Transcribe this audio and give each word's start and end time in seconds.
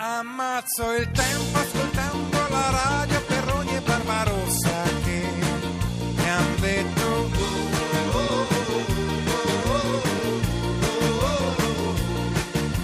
Ammazzo 0.00 0.92
il 0.92 1.10
tempo 1.10 1.58
ascoltando 1.58 2.46
la 2.50 2.70
radio 2.70 3.20
Perroni 3.22 3.74
e 3.74 3.80
Barbarossa 3.80 4.82
che 5.04 5.28
mi 6.14 6.30
han 6.30 6.54
detto. 6.60 7.30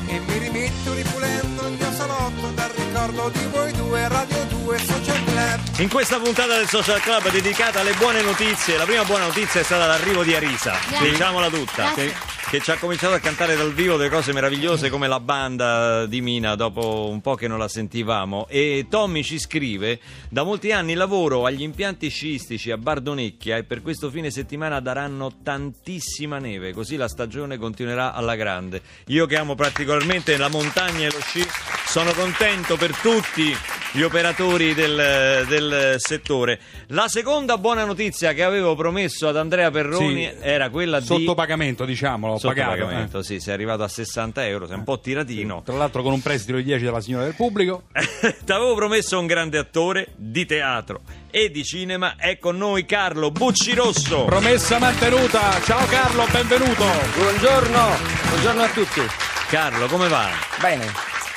E 0.08 0.18
mi 0.26 0.38
rimetto 0.38 0.92
ripulendo 0.92 1.66
il 1.68 1.76
mio 1.78 1.92
salotto 1.92 2.50
dal 2.52 2.70
ricordo 2.70 3.28
di 3.28 3.46
voi 3.46 3.72
due 3.74 4.08
Radio 4.08 4.44
2 4.46 4.78
Social 4.78 5.24
Club. 5.24 5.60
In 5.78 5.88
questa 5.88 6.18
puntata 6.18 6.56
del 6.56 6.68
Social 6.68 7.00
Club 7.00 7.30
dedicata 7.30 7.78
alle 7.78 7.92
buone 7.92 8.22
notizie, 8.22 8.76
la 8.76 8.84
prima 8.84 9.04
buona 9.04 9.26
notizia 9.26 9.60
è 9.60 9.64
stata 9.64 9.86
l'arrivo 9.86 10.24
di 10.24 10.34
Arisa, 10.34 10.74
diciamola 11.00 11.48
tutta, 11.48 11.92
Grazie. 11.94 12.33
Che, 12.54 12.60
ci 12.60 12.70
ha 12.70 12.78
cominciato 12.78 13.14
a 13.14 13.18
cantare 13.18 13.56
dal 13.56 13.72
vivo 13.72 13.96
delle 13.96 14.10
cose 14.10 14.32
meravigliose 14.32 14.88
come 14.88 15.08
la 15.08 15.18
banda 15.18 16.06
di 16.06 16.20
Mina 16.20 16.54
dopo 16.54 17.08
un 17.08 17.20
po' 17.20 17.34
che 17.34 17.48
non 17.48 17.58
la 17.58 17.66
sentivamo 17.66 18.46
e 18.48 18.86
Tommy 18.88 19.24
ci 19.24 19.40
scrive 19.40 19.98
da 20.28 20.44
molti 20.44 20.70
anni 20.70 20.94
lavoro 20.94 21.46
agli 21.46 21.62
impianti 21.62 22.08
sciistici 22.08 22.70
a 22.70 22.76
Bardonecchia 22.76 23.56
e 23.56 23.64
per 23.64 23.82
questo 23.82 24.08
fine 24.08 24.30
settimana 24.30 24.78
daranno 24.78 25.32
tantissima 25.42 26.38
neve, 26.38 26.72
così 26.72 26.94
la 26.94 27.08
stagione 27.08 27.56
continuerà 27.56 28.12
alla 28.12 28.36
grande. 28.36 28.82
Io 29.06 29.26
che 29.26 29.36
amo 29.36 29.56
particolarmente 29.56 30.36
la 30.36 30.48
montagna 30.48 31.08
e 31.08 31.10
lo 31.10 31.20
sci 31.20 31.44
sono 31.86 32.12
contento 32.12 32.76
per 32.76 32.94
tutti 32.96 33.56
gli 33.96 34.02
operatori 34.02 34.74
del, 34.74 35.44
del 35.46 35.94
settore. 35.98 36.58
La 36.88 37.06
seconda 37.06 37.58
buona 37.58 37.84
notizia 37.84 38.32
che 38.32 38.42
avevo 38.42 38.74
promesso 38.74 39.28
ad 39.28 39.36
Andrea 39.36 39.70
Perroni 39.70 40.24
Sì, 40.26 40.32
era 40.40 40.68
quella 40.68 40.98
di 40.98 41.06
Sotto 41.06 41.34
pagamento, 41.34 41.84
diciamo, 41.84 42.26
l'ho 42.26 42.38
Sotto 42.38 42.54
pagato. 42.54 42.70
pagamento, 42.84 43.22
sì, 43.22 43.38
sei 43.38 43.54
arrivato 43.54 43.84
a 43.84 43.88
60 43.88 44.46
euro, 44.46 44.66
sei 44.66 44.78
un 44.78 44.84
po' 44.84 44.98
tiratino. 44.98 45.58
eh. 45.60 45.62
Tra 45.62 45.76
l'altro 45.76 46.02
con 46.02 46.12
un 46.12 46.20
prestito 46.20 46.56
di 46.56 46.64
10 46.64 46.82
della 46.82 47.00
signora 47.00 47.22
del 47.24 47.34
pubblico. 47.36 47.84
Ti 47.94 48.50
avevo 48.52 48.74
promesso 48.74 49.16
un 49.18 49.26
grande 49.26 49.58
attore 49.58 50.08
di 50.16 50.44
teatro 50.44 51.02
e 51.30 51.50
di 51.52 51.62
cinema. 51.62 52.16
È 52.16 52.36
con 52.38 52.56
noi 52.56 52.84
Carlo 52.86 53.30
Buccirosso. 53.30 54.24
Promessa 54.24 54.78
mantenuta. 54.80 55.60
Ciao 55.62 55.86
Carlo, 55.86 56.26
benvenuto. 56.32 56.84
Buongiorno, 57.16 57.88
buongiorno 58.30 58.62
a 58.62 58.68
tutti. 58.70 59.00
Carlo, 59.48 59.86
come 59.86 60.08
va? 60.08 60.30
Bene, 60.60 60.84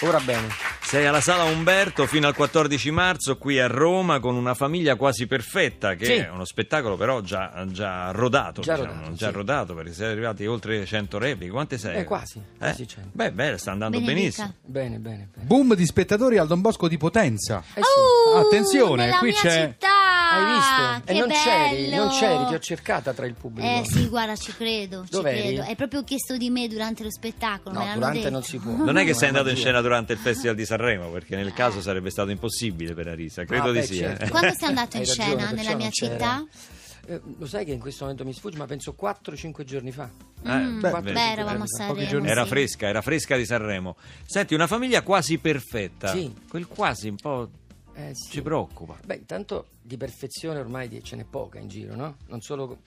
ora 0.02 0.20
bene. 0.20 0.48
Sei 0.82 1.06
alla 1.06 1.20
Sala 1.20 1.44
Umberto 1.44 2.06
fino 2.08 2.28
al 2.28 2.34
14 2.36 2.92
marzo 2.92 3.38
qui 3.38 3.60
a 3.60 3.68
Roma 3.68 4.20
con 4.22 4.36
una 4.36 4.54
famiglia 4.54 4.96
quasi 4.96 5.28
perfetta, 5.28 5.96
che 5.96 6.06
Sì. 6.06 6.12
è 6.14 6.30
uno 6.30 6.46
spettacolo 6.46 6.96
però 6.96 7.20
già, 7.20 7.52
già 7.68 8.12
rodato, 8.12 8.62
Già 8.62 8.76
diciamo, 8.78 8.94
rodato, 8.94 9.14
già 9.16 9.28
sì. 9.28 9.34
rodato 9.34 9.74
perché 9.74 9.92
sei 9.94 10.12
arrivati 10.12 10.46
oltre 10.46 10.86
100 10.86 11.18
repliche. 11.18 11.52
Quante 11.52 11.78
sei? 11.78 11.98
Eh, 11.98 12.04
quasi, 12.06 12.42
quasi 12.58 12.88
100. 12.88 13.10
Beh, 13.12 13.32
beh, 13.34 13.58
sta 13.58 13.72
andando 13.72 13.98
Benedica. 14.00 14.16
benissimo. 14.22 14.54
Bene, 14.64 14.98
bene, 15.00 15.28
bene. 15.34 15.46
Boom 15.46 15.74
di 15.76 15.86
spettatori 15.86 16.38
al 16.38 16.48
Don 16.48 16.62
Bosco 16.62 16.88
di 16.88 16.98
Potenza. 16.98 17.62
Eh 17.74 17.82
sì. 17.82 18.34
Uh, 18.34 18.38
Attenzione, 18.38 19.06
nella 19.06 19.18
qui 19.18 19.32
mia 19.32 19.40
c'è- 19.42 19.68
città. 19.74 19.87
Hai 20.30 20.54
visto? 20.56 21.04
Che 21.06 21.12
e 21.14 21.20
non 21.20 21.30
c'eri, 21.30 21.90
bello. 21.90 22.04
non 22.04 22.10
c'eri, 22.20 22.46
ti 22.48 22.54
ho 22.54 22.60
cercata 22.60 23.14
tra 23.14 23.26
il 23.26 23.34
pubblico. 23.34 23.68
Eh 23.68 23.84
sì, 23.86 24.08
guarda, 24.08 24.36
ci 24.36 24.54
credo, 24.56 25.04
ci 25.06 25.12
Dov'eri? 25.12 25.42
credo. 25.56 25.62
Hai 25.64 25.76
proprio 25.76 26.04
chiesto 26.04 26.38
di 26.38 26.50
me 26.50 26.68
durante 26.68 27.04
lo 27.04 27.12
spettacolo. 27.12 27.74
me 27.76 27.80
No, 27.80 27.86
l'hanno 27.86 28.00
durante 28.00 28.20
detto. 28.20 28.30
non 28.32 28.44
si 28.44 28.58
può. 28.58 28.72
Non 28.84 28.98
è 28.98 29.06
che 29.06 29.14
sei 29.14 29.28
andato 29.30 29.50
in 29.50 29.56
scena 29.56 29.82
durante 29.82 30.14
il 30.14 30.20
Festival 30.20 30.56
di 30.56 30.66
Sanremo, 30.68 31.10
perché 31.10 31.36
nel 31.36 31.54
caso 31.54 31.82
sarebbe 31.82 32.10
stato 32.10 32.30
impossibile 32.32 32.94
per 32.94 33.08
Arisa. 33.08 33.46
Credo 33.46 33.70
Ah, 33.70 33.72
di 33.72 33.80
beh, 33.80 33.86
sì. 33.86 33.96
certo. 33.98 34.24
eh. 34.26 34.30
Quando 34.30 34.54
sei 34.58 34.68
andato 34.70 34.96
in 34.98 35.02
Hai 35.04 35.08
ragione, 35.08 35.28
scena 35.28 35.38
perciò 35.48 35.56
nella 35.56 35.70
non 35.70 35.78
mia 35.80 35.90
c'era. 35.90 36.14
città? 36.14 36.46
Eh, 37.10 37.22
lo 37.40 37.46
sai 37.46 37.64
che 37.64 37.72
in 37.72 37.80
questo 37.80 38.04
momento 38.04 38.26
mi 38.26 38.34
sfugge, 38.34 38.58
ma 38.58 38.66
penso 38.66 38.94
4-5 39.00 39.64
giorni 39.64 39.92
fa. 39.94 40.10
Eh, 40.46 40.50
Mm, 40.50 40.80
beh, 40.82 40.92
beh, 40.92 41.12
beh, 41.14 41.32
eravamo 41.32 41.64
a 41.64 41.68
Sanremo. 41.68 42.08
giorni 42.10 42.28
Era 42.30 42.44
sì. 42.44 42.50
fresca, 42.50 42.88
era 42.88 43.02
fresca 43.02 43.38
di 43.38 43.46
Sanremo. 43.46 43.96
Senti, 44.26 44.54
una 44.54 44.68
famiglia 44.68 45.02
quasi 45.04 45.38
perfetta. 45.38 46.10
Sì. 46.12 46.34
Quel 46.50 46.68
quasi 46.68 47.08
un 47.08 47.16
po' 47.16 47.50
Eh, 47.98 48.12
sì. 48.14 48.30
ci 48.32 48.42
preoccupa. 48.44 48.96
Beh, 49.04 49.16
intanto 49.16 49.70
di 49.82 49.98
perfezione 49.98 50.60
ormai 50.60 51.02
ce 51.04 51.16
n'è 51.16 51.24
poca 51.26 51.58
in 51.58 51.68
giro, 51.68 51.96
no? 51.96 52.18
Non 52.28 52.42
solo 52.42 52.78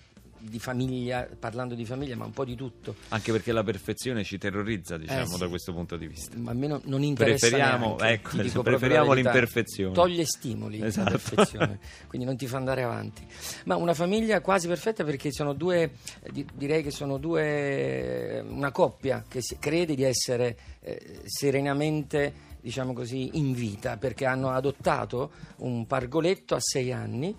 di 0.43 0.59
famiglia, 0.59 1.29
parlando 1.39 1.75
di 1.75 1.85
famiglia, 1.85 2.17
ma 2.17 2.25
un 2.25 2.31
po' 2.31 2.47
di 2.47 2.55
tutto. 2.55 2.95
Anche 3.09 3.31
perché 3.31 3.53
la 3.53 3.63
perfezione 3.63 4.25
ci 4.25 4.39
terrorizza, 4.39 4.97
diciamo, 4.97 5.21
Eh, 5.23 5.27
sì. 5.27 5.39
da 5.39 5.49
questo 5.49 5.75
punto 5.75 5.99
di 5.99 6.07
vista. 6.07 6.35
Ma 6.39 6.53
almeno 6.53 6.81
non 6.85 7.03
interessa 7.03 7.49
Preferiamo- 7.49 7.97
neanche, 8.01 8.41
ecco, 8.41 8.63
preferiamo 8.63 9.13
l'imperfezione. 9.13 9.93
Toglie 9.93 10.25
stimoli 10.25 10.81
Esatto. 10.81 11.11
la 11.11 11.19
perfezione, 11.19 11.79
quindi 12.09 12.27
non 12.27 12.37
ti 12.39 12.47
fa 12.47 12.57
andare 12.57 12.83
avanti. 12.85 13.27
Ma 13.65 13.77
una 13.77 13.93
famiglia 13.93 14.41
quasi 14.41 14.67
perfetta 14.67 15.05
perché 15.05 15.31
sono 15.31 15.53
due, 15.53 15.91
eh, 16.23 16.33
di- 16.33 16.47
direi 16.55 16.83
che 16.83 16.91
sono 16.91 17.19
due, 17.19 18.41
una 18.49 18.71
coppia 18.71 19.23
che 19.29 19.43
crede 19.59 19.95
di 19.95 20.05
essere 20.05 20.57
eh, 20.83 21.21
serenamente 21.25 22.49
diciamo 22.61 22.93
così, 22.93 23.39
in 23.39 23.53
vita 23.53 23.97
perché 23.97 24.27
hanno 24.27 24.51
adottato 24.51 25.31
un 25.59 25.87
pargoletto 25.87 26.55
a 26.55 26.61
sei 26.61 26.93
anni 26.93 27.35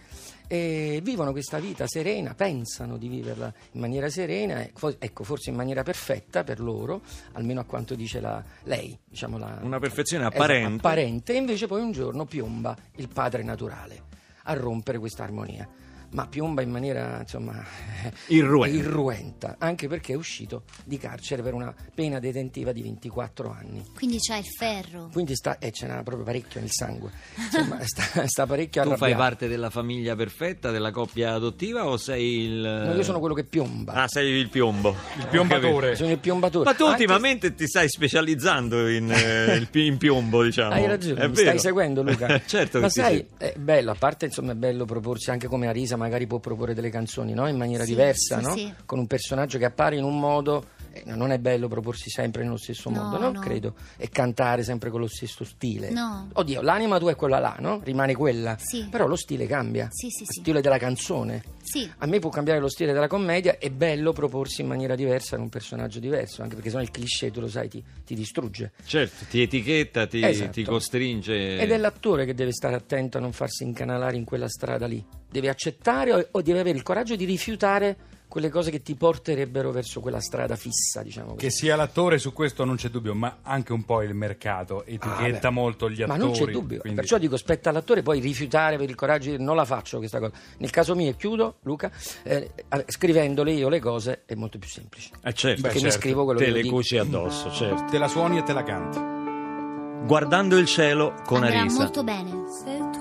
e 0.48 1.00
vivono 1.02 1.32
questa 1.32 1.60
vita 1.60 1.88
serena, 1.88 2.34
pensano 2.34 2.98
di 2.98 3.08
viverla 3.08 3.54
in 3.72 3.80
maniera 3.80 4.10
serena, 4.10 4.62
ecco, 4.62 5.24
forse 5.24 5.50
in 5.50 5.56
maniera 5.56 5.82
perfetta 5.82 6.44
per 6.44 6.60
loro, 6.60 7.02
almeno 7.34 7.62
a 7.62 7.64
quanto 7.64 7.96
dice 7.96 8.20
la, 8.20 8.44
lei. 8.64 8.98
Diciamo 9.08 9.38
la, 9.38 9.60
Una 9.62 9.80
perfezione 9.80 10.26
apparente. 10.26 10.76
apparente, 10.76 11.34
e 11.34 11.38
invece 11.38 11.68
poi 11.68 11.82
un 11.82 11.94
giorno 11.94 12.26
piomba 12.26 12.76
il 12.96 13.08
padre 13.08 13.44
naturale 13.44 14.04
a 14.44 14.54
rompere 14.54 15.00
questa 15.00 15.24
armonia. 15.24 15.70
Ma 16.14 16.28
piomba 16.28 16.62
in 16.62 16.70
maniera 16.70 17.20
insomma 17.22 17.64
Irruenta. 18.28 18.78
irruenta, 18.78 19.56
anche 19.60 19.88
perché 19.88 20.12
è 20.14 20.16
uscito 20.16 20.64
di 20.84 20.98
carcere 20.98 21.42
per 21.42 21.54
una 21.54 21.74
pena 21.96 22.20
detentiva 22.20 22.72
di 22.74 22.82
24 22.82 23.50
anni. 23.52 23.84
Quindi 23.96 24.18
c'è 24.20 24.38
il 24.38 24.46
ferro. 24.46 25.10
Quindi 25.12 25.36
sta, 25.36 25.58
e 25.58 25.72
ce 25.72 25.88
n'era 25.88 26.04
proprio 26.04 26.26
parecchio 26.26 26.60
nel 26.60 26.70
sangue. 26.72 27.12
Insomma, 27.38 27.80
sta, 27.88 28.28
sta 28.28 28.46
parecchio 28.46 28.82
Tu 28.82 28.90
fai 28.90 28.98
arrabbiato. 29.12 29.22
parte 29.22 29.48
della 29.48 29.70
famiglia 29.70 30.16
perfetta, 30.16 30.70
della 30.72 30.92
coppia 30.92 31.34
adottiva 31.34 31.88
o 31.88 31.96
sei 31.98 32.40
il... 32.44 32.60
No, 32.88 32.94
io 32.94 33.04
sono 33.04 33.20
quello 33.20 33.34
che 33.34 33.46
piomba. 33.46 33.94
Ah, 33.94 34.08
sei 34.10 34.32
il 34.32 34.50
piombo. 34.50 34.96
Il 35.18 35.28
piombatore. 35.28 35.96
Sono 35.96 36.12
il 36.12 36.20
piombatore. 36.20 36.66
Ma 36.66 36.74
tu 36.76 36.84
Anche- 36.86 37.04
ultimamente 37.04 37.56
ti 37.56 37.68
stai 37.68 37.88
specializzando 37.88 38.90
in, 38.90 39.10
eh, 39.12 39.68
in 39.80 39.98
piombo, 39.98 40.44
diciamo. 40.44 40.74
Hai 40.74 40.86
ragione, 40.88 41.22
È 41.22 41.28
mi 41.28 41.34
vero. 41.34 41.48
stai 41.48 41.60
seguendo 41.60 42.04
Luca. 42.04 42.42
certo 42.46 42.80
Ma 42.82 42.90
sai, 42.90 43.16
seguo. 43.18 43.38
è 43.38 43.54
bello, 43.58 43.92
a 43.92 43.96
parte 43.96 44.26
insomma 44.26 44.52
è 44.52 44.56
bello 44.56 44.84
proporsi 44.86 45.30
anche 45.32 45.48
come 45.48 45.68
Arisa 45.68 45.96
magari 46.02 46.28
può 46.28 46.40
proporre 46.40 46.74
delle 46.74 46.90
canzoni, 46.90 47.34
no? 47.34 47.48
In 47.48 47.58
maniera 47.58 47.84
Sì, 47.84 47.90
diversa, 47.92 48.40
sì, 48.40 48.44
no? 48.46 48.56
sì. 48.56 48.74
Con 48.86 49.00
un 49.00 49.08
personaggio 49.08 49.58
che 49.58 49.66
appare 49.66 49.96
in 49.96 50.04
un 50.04 50.20
modo 50.20 50.66
eh, 50.94 51.04
non 51.06 51.32
è 51.32 51.40
bello 51.40 51.68
proporsi 51.68 52.10
sempre 52.10 52.44
nello 52.44 52.58
stesso 52.58 52.90
No, 52.90 53.04
modo, 53.04 53.18
no? 53.18 53.32
no. 53.32 53.40
Credo. 53.40 53.76
E 53.98 54.10
cantare 54.10 54.64
sempre 54.64 54.90
con 54.90 55.00
lo 55.00 55.08
stesso 55.08 55.44
stile. 55.46 55.90
No. 55.92 56.28
Oddio, 56.34 56.62
l'anima 56.62 57.00
tua 57.00 57.12
è 57.12 57.16
quella 57.16 57.40
là, 57.40 57.56
no? 57.60 57.80
Rimane 57.84 58.14
quella. 58.14 58.58
Sì. 58.60 58.88
Però 58.90 59.08
lo 59.08 59.16
stile 59.16 59.46
cambia. 59.48 59.88
Sì, 59.92 60.10
sì, 60.10 60.26
Lo 60.26 60.32
sì. 60.32 60.40
stile 60.42 60.62
della 60.62 60.78
canzone. 60.78 61.44
Sì. 61.64 61.90
A 62.00 62.06
me 62.08 62.20
può 62.20 62.30
cambiare 62.30 62.60
lo 62.60 62.68
stile 62.68 62.92
della 62.92 63.08
commedia, 63.08 63.58
è 63.58 63.70
bello 63.70 64.12
proporsi 64.12 64.62
in 64.62 64.68
maniera 64.68 64.96
diversa 64.96 65.36
in 65.36 65.44
un 65.44 65.50
personaggio 65.50 66.00
diverso, 66.00 66.42
anche 66.42 66.56
perché 66.56 66.70
sennò 66.70 66.82
il 66.82 66.92
cliché, 66.92 67.32
tu 67.32 67.40
lo 67.40 67.48
sai, 67.48 67.70
ti, 67.70 67.82
ti 68.04 68.14
distrugge. 68.16 68.72
Certo, 68.84 69.26
ti 69.30 69.42
etichetta, 69.42 70.08
ti, 70.08 70.22
Esatto. 70.24 70.52
ti 70.52 70.64
costringe. 70.64 71.58
Ed 71.60 71.72
è 71.72 71.78
l'attore 71.78 72.26
che 72.26 72.34
deve 72.34 72.52
stare 72.52 72.76
attento 72.76 73.18
a 73.18 73.22
non 73.22 73.32
farsi 73.32 73.64
incanalare 73.64 74.18
in 74.18 74.26
quella 74.26 74.50
strada 74.50 74.88
lì. 74.88 75.04
Deve 75.32 75.48
accettare 75.50 76.14
o, 76.14 76.28
o 76.32 76.42
deve 76.42 76.60
avere 76.60 76.78
il 76.78 76.84
coraggio 76.84 77.16
di 77.16 77.24
rifiutare 77.26 77.98
quelle 78.32 78.50
cose 78.50 78.72
che 78.72 78.82
ti 78.82 78.96
porterebbero 78.96 79.72
verso 79.72 80.00
quella 80.00 80.22
strada 80.22 80.56
fissa, 80.56 81.02
diciamo 81.04 81.34
così. 81.34 81.40
Che 81.40 81.50
sia 81.50 81.76
l'attore, 81.76 82.18
su 82.18 82.32
questo 82.32 82.64
non 82.64 82.76
c'è 82.78 82.88
dubbio, 82.88 83.14
ma 83.14 83.40
anche 83.42 83.74
un 83.74 83.84
po' 83.84 84.02
il 84.04 84.14
mercato 84.14 84.86
etichetta 84.86 85.48
Ah, 85.48 85.52
beh. 85.52 85.56
molto 85.60 85.90
gli 85.90 86.02
attori. 86.02 86.18
Ma 86.18 86.24
non 86.26 86.34
c'è 86.34 86.46
dubbio, 86.46 86.80
quindi- 86.80 86.98
perciò 87.00 87.18
dico 87.18 87.36
spetta 87.36 87.70
all'attore 87.72 88.02
poi 88.04 88.22
rifiutare 88.22 88.78
per 88.78 88.88
il 88.90 88.96
coraggio 88.96 89.26
di 89.26 89.32
dire 89.32 89.44
non 89.44 89.58
la 89.58 89.66
faccio 89.66 89.98
questa 89.98 90.20
cosa. 90.20 90.32
Nel 90.60 90.70
caso 90.70 90.96
mio, 90.96 91.14
chiudo 91.18 91.58
Luca, 91.64 91.92
eh, 92.24 92.52
scrivendole 92.88 93.52
io 93.52 93.68
le 93.68 93.80
cose 93.82 94.22
è 94.26 94.36
molto 94.36 94.58
più 94.60 94.70
semplice. 94.70 95.10
Eh, 95.24 95.34
certo. 95.34 95.62
perché 95.64 95.78
mi 95.78 95.84
certo. 95.84 95.98
scrivo 96.00 96.24
quello 96.24 96.40
Te 96.40 96.46
che 96.46 96.52
le 96.52 96.58
io 96.60 96.64
dico. 96.64 96.76
cuci 96.76 96.98
addosso, 96.98 97.52
certo. 97.52 97.84
Te 97.92 97.98
la 97.98 98.08
suoni 98.08 98.38
e 98.38 98.44
te 98.44 98.54
la 98.54 98.64
canti. 98.64 100.06
Guardando 100.06 100.58
il 100.58 100.66
cielo 100.68 101.14
con 101.26 101.44
Andrà 101.44 101.60
Arisa. 101.60 101.78
molto 101.84 102.04
bene. 102.04 102.30
Se 102.48 102.78
tu 102.94 103.01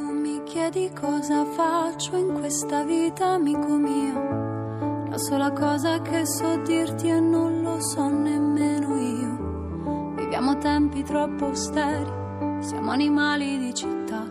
chiedi 0.51 0.91
cosa 0.93 1.45
faccio 1.45 2.17
in 2.17 2.33
questa 2.33 2.83
vita, 2.83 3.35
amico 3.35 3.77
mio, 3.77 5.07
la 5.09 5.17
sola 5.17 5.53
cosa 5.53 6.03
che 6.03 6.27
so 6.27 6.57
dirti 6.63 7.09
e 7.09 7.21
non 7.21 7.63
lo 7.63 7.81
so 7.81 8.09
nemmeno 8.09 8.99
io. 8.99 10.15
Viviamo 10.17 10.59
tempi 10.59 11.05
troppo 11.05 11.45
austeri, 11.47 12.11
siamo 12.59 12.91
animali 12.91 13.59
di 13.59 13.73
città. 13.73 14.27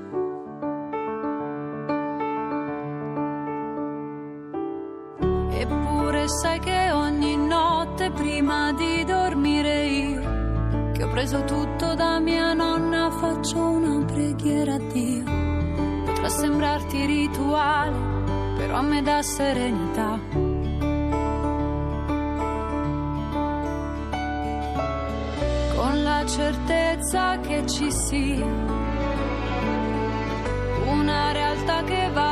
Eppure 5.51 6.27
sai 6.27 6.60
che 6.60 6.92
ogni 6.92 7.38
notte 7.38 8.12
prima 8.12 8.74
di 8.74 9.06
dormire 9.06 9.86
io 9.86 10.92
che 10.92 11.01
ho 11.01 11.07
preso 11.07 11.45
tutto 11.45 11.94
da 11.94 12.19
mia 12.19 12.54
nonna, 12.54 13.10
faccio 13.10 13.57
una 13.57 14.04
preghiera 14.04 14.74
a 14.74 14.80
Dio. 14.80 15.59
Potrà 16.19 16.36
sembrarti 16.36 17.06
rituale, 17.06 17.95
però 18.57 18.75
a 18.75 18.81
me 18.81 19.01
dà 19.01 19.21
serenità. 19.21 20.19
Con 25.75 26.04
la 26.04 26.25
certezza 26.25 27.39
che 27.39 27.66
ci 27.66 27.89
sia 27.89 28.45
una 30.88 31.31
realtà 31.31 31.83
che 31.83 32.10
va 32.12 32.29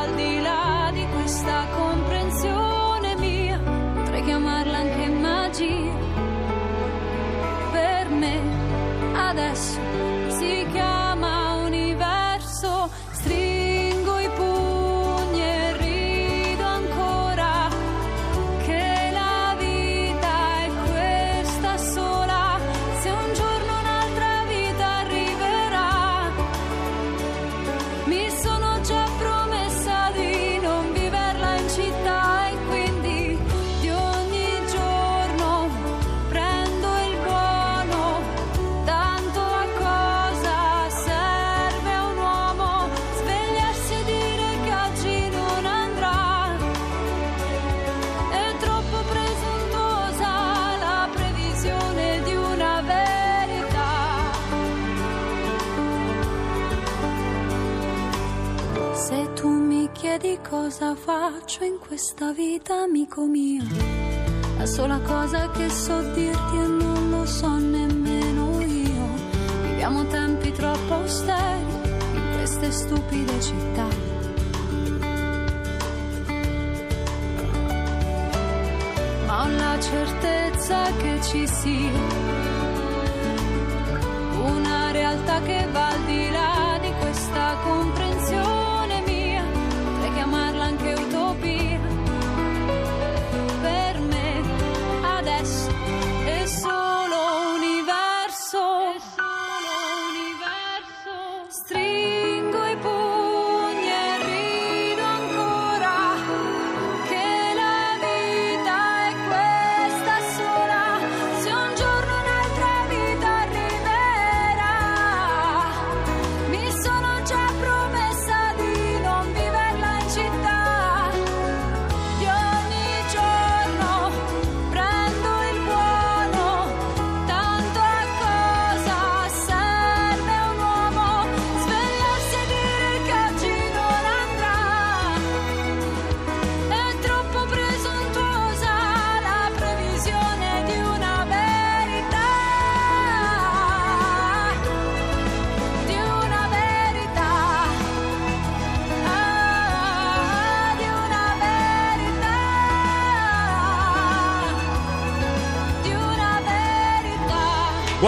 questa 61.98 62.32
vita, 62.32 62.84
amico 62.84 63.26
mio, 63.26 63.64
la 64.60 64.68
sola 64.68 65.00
cosa 65.00 65.50
che 65.50 65.68
so 65.68 66.00
dirti 66.14 66.56
e 66.56 66.68
non 66.68 67.10
lo 67.10 67.26
so 67.26 67.58
nemmeno 67.58 68.62
io. 68.62 69.08
Viviamo 69.64 70.06
tempi 70.06 70.52
troppo 70.52 70.94
austeri 70.94 71.66
in 72.14 72.30
queste 72.36 72.70
stupide 72.70 73.42
città. 73.42 73.88
Ma 79.26 79.44
ho 79.44 79.48
la 79.48 79.80
certezza 79.80 80.84
che 80.98 81.20
ci 81.24 81.48
sia 81.48 82.00
una 84.46 84.92
realtà 84.92 85.42
che 85.42 85.68
va 85.72 85.88
al 85.88 86.06
di 86.06 86.30
là 86.30 86.78
di 86.80 86.92
questa 87.00 87.58
comprensione 87.64 88.07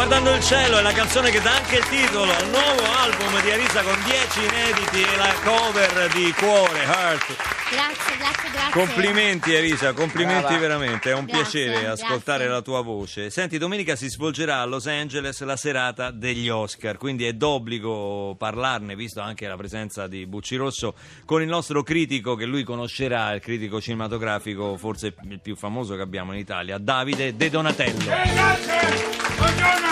Guardando 0.10 0.38
il 0.38 0.44
cielo 0.44 0.80
è 0.80 0.82
la 0.82 0.92
canzone 0.92 1.30
che 1.30 1.40
dà 1.40 1.56
anche 1.58 1.76
il 1.78 1.88
titolo 1.88 2.36
al 2.36 2.50
nuovo 2.50 2.82
album 2.98 3.44
di 3.44 3.52
Arisa 3.52 3.84
con 3.84 3.96
10 4.04 4.40
inediti 4.40 5.04
e 5.04 5.16
la 5.18 5.32
cover 5.44 6.12
di 6.12 6.34
Cuore, 6.34 6.82
Heart. 6.82 7.36
Grazie, 7.70 8.18
grazie, 8.18 8.50
grazie. 8.50 8.72
Complimenti 8.72 9.56
Arisa, 9.56 9.94
complimenti 9.94 10.42
Brava. 10.42 10.58
veramente, 10.58 11.12
è 11.12 11.14
un 11.14 11.26
Grazie, 11.26 11.68
piacere 11.70 11.88
ascoltare 11.88 12.48
la 12.48 12.64
tua 12.64 12.82
voce. 12.82 13.30
Senti, 13.30 13.60
domenica 13.60 13.96
si 13.96 14.10
svolgerà 14.10 14.62
a 14.62 14.66
Los 14.66 14.88
Angeles 14.88 15.40
la 15.42 15.56
serata 15.56 16.10
degli 16.10 16.50
Oscar, 16.50 16.98
quindi 16.98 17.26
è 17.26 17.34
d'obbligo 17.34 18.34
parlarne, 18.36 18.96
visto 18.96 19.22
anche 19.22 19.48
la 19.48 19.58
presenza 19.58 20.08
di 20.08 20.26
Bucci 20.26 20.56
Rosso, 20.56 20.96
con 21.24 21.44
il 21.44 21.48
nostro 21.48 21.84
critico 21.84 22.34
che 22.34 22.46
lui 22.46 22.64
conoscerà, 22.64 23.32
il 23.34 23.42
critico 23.42 23.80
cinematografico 23.80 24.76
forse 24.76 25.14
il 25.30 25.40
più 25.40 25.56
famoso 25.56 25.96
che 25.96 26.02
abbiamo 26.02 26.34
in 26.34 26.40
Italia, 26.40 26.80
Davide 26.80 27.36
De 27.36 27.52
Donatello. 27.52 28.06
Grazie! 28.06 29.29
Buongiorno! 29.40 29.88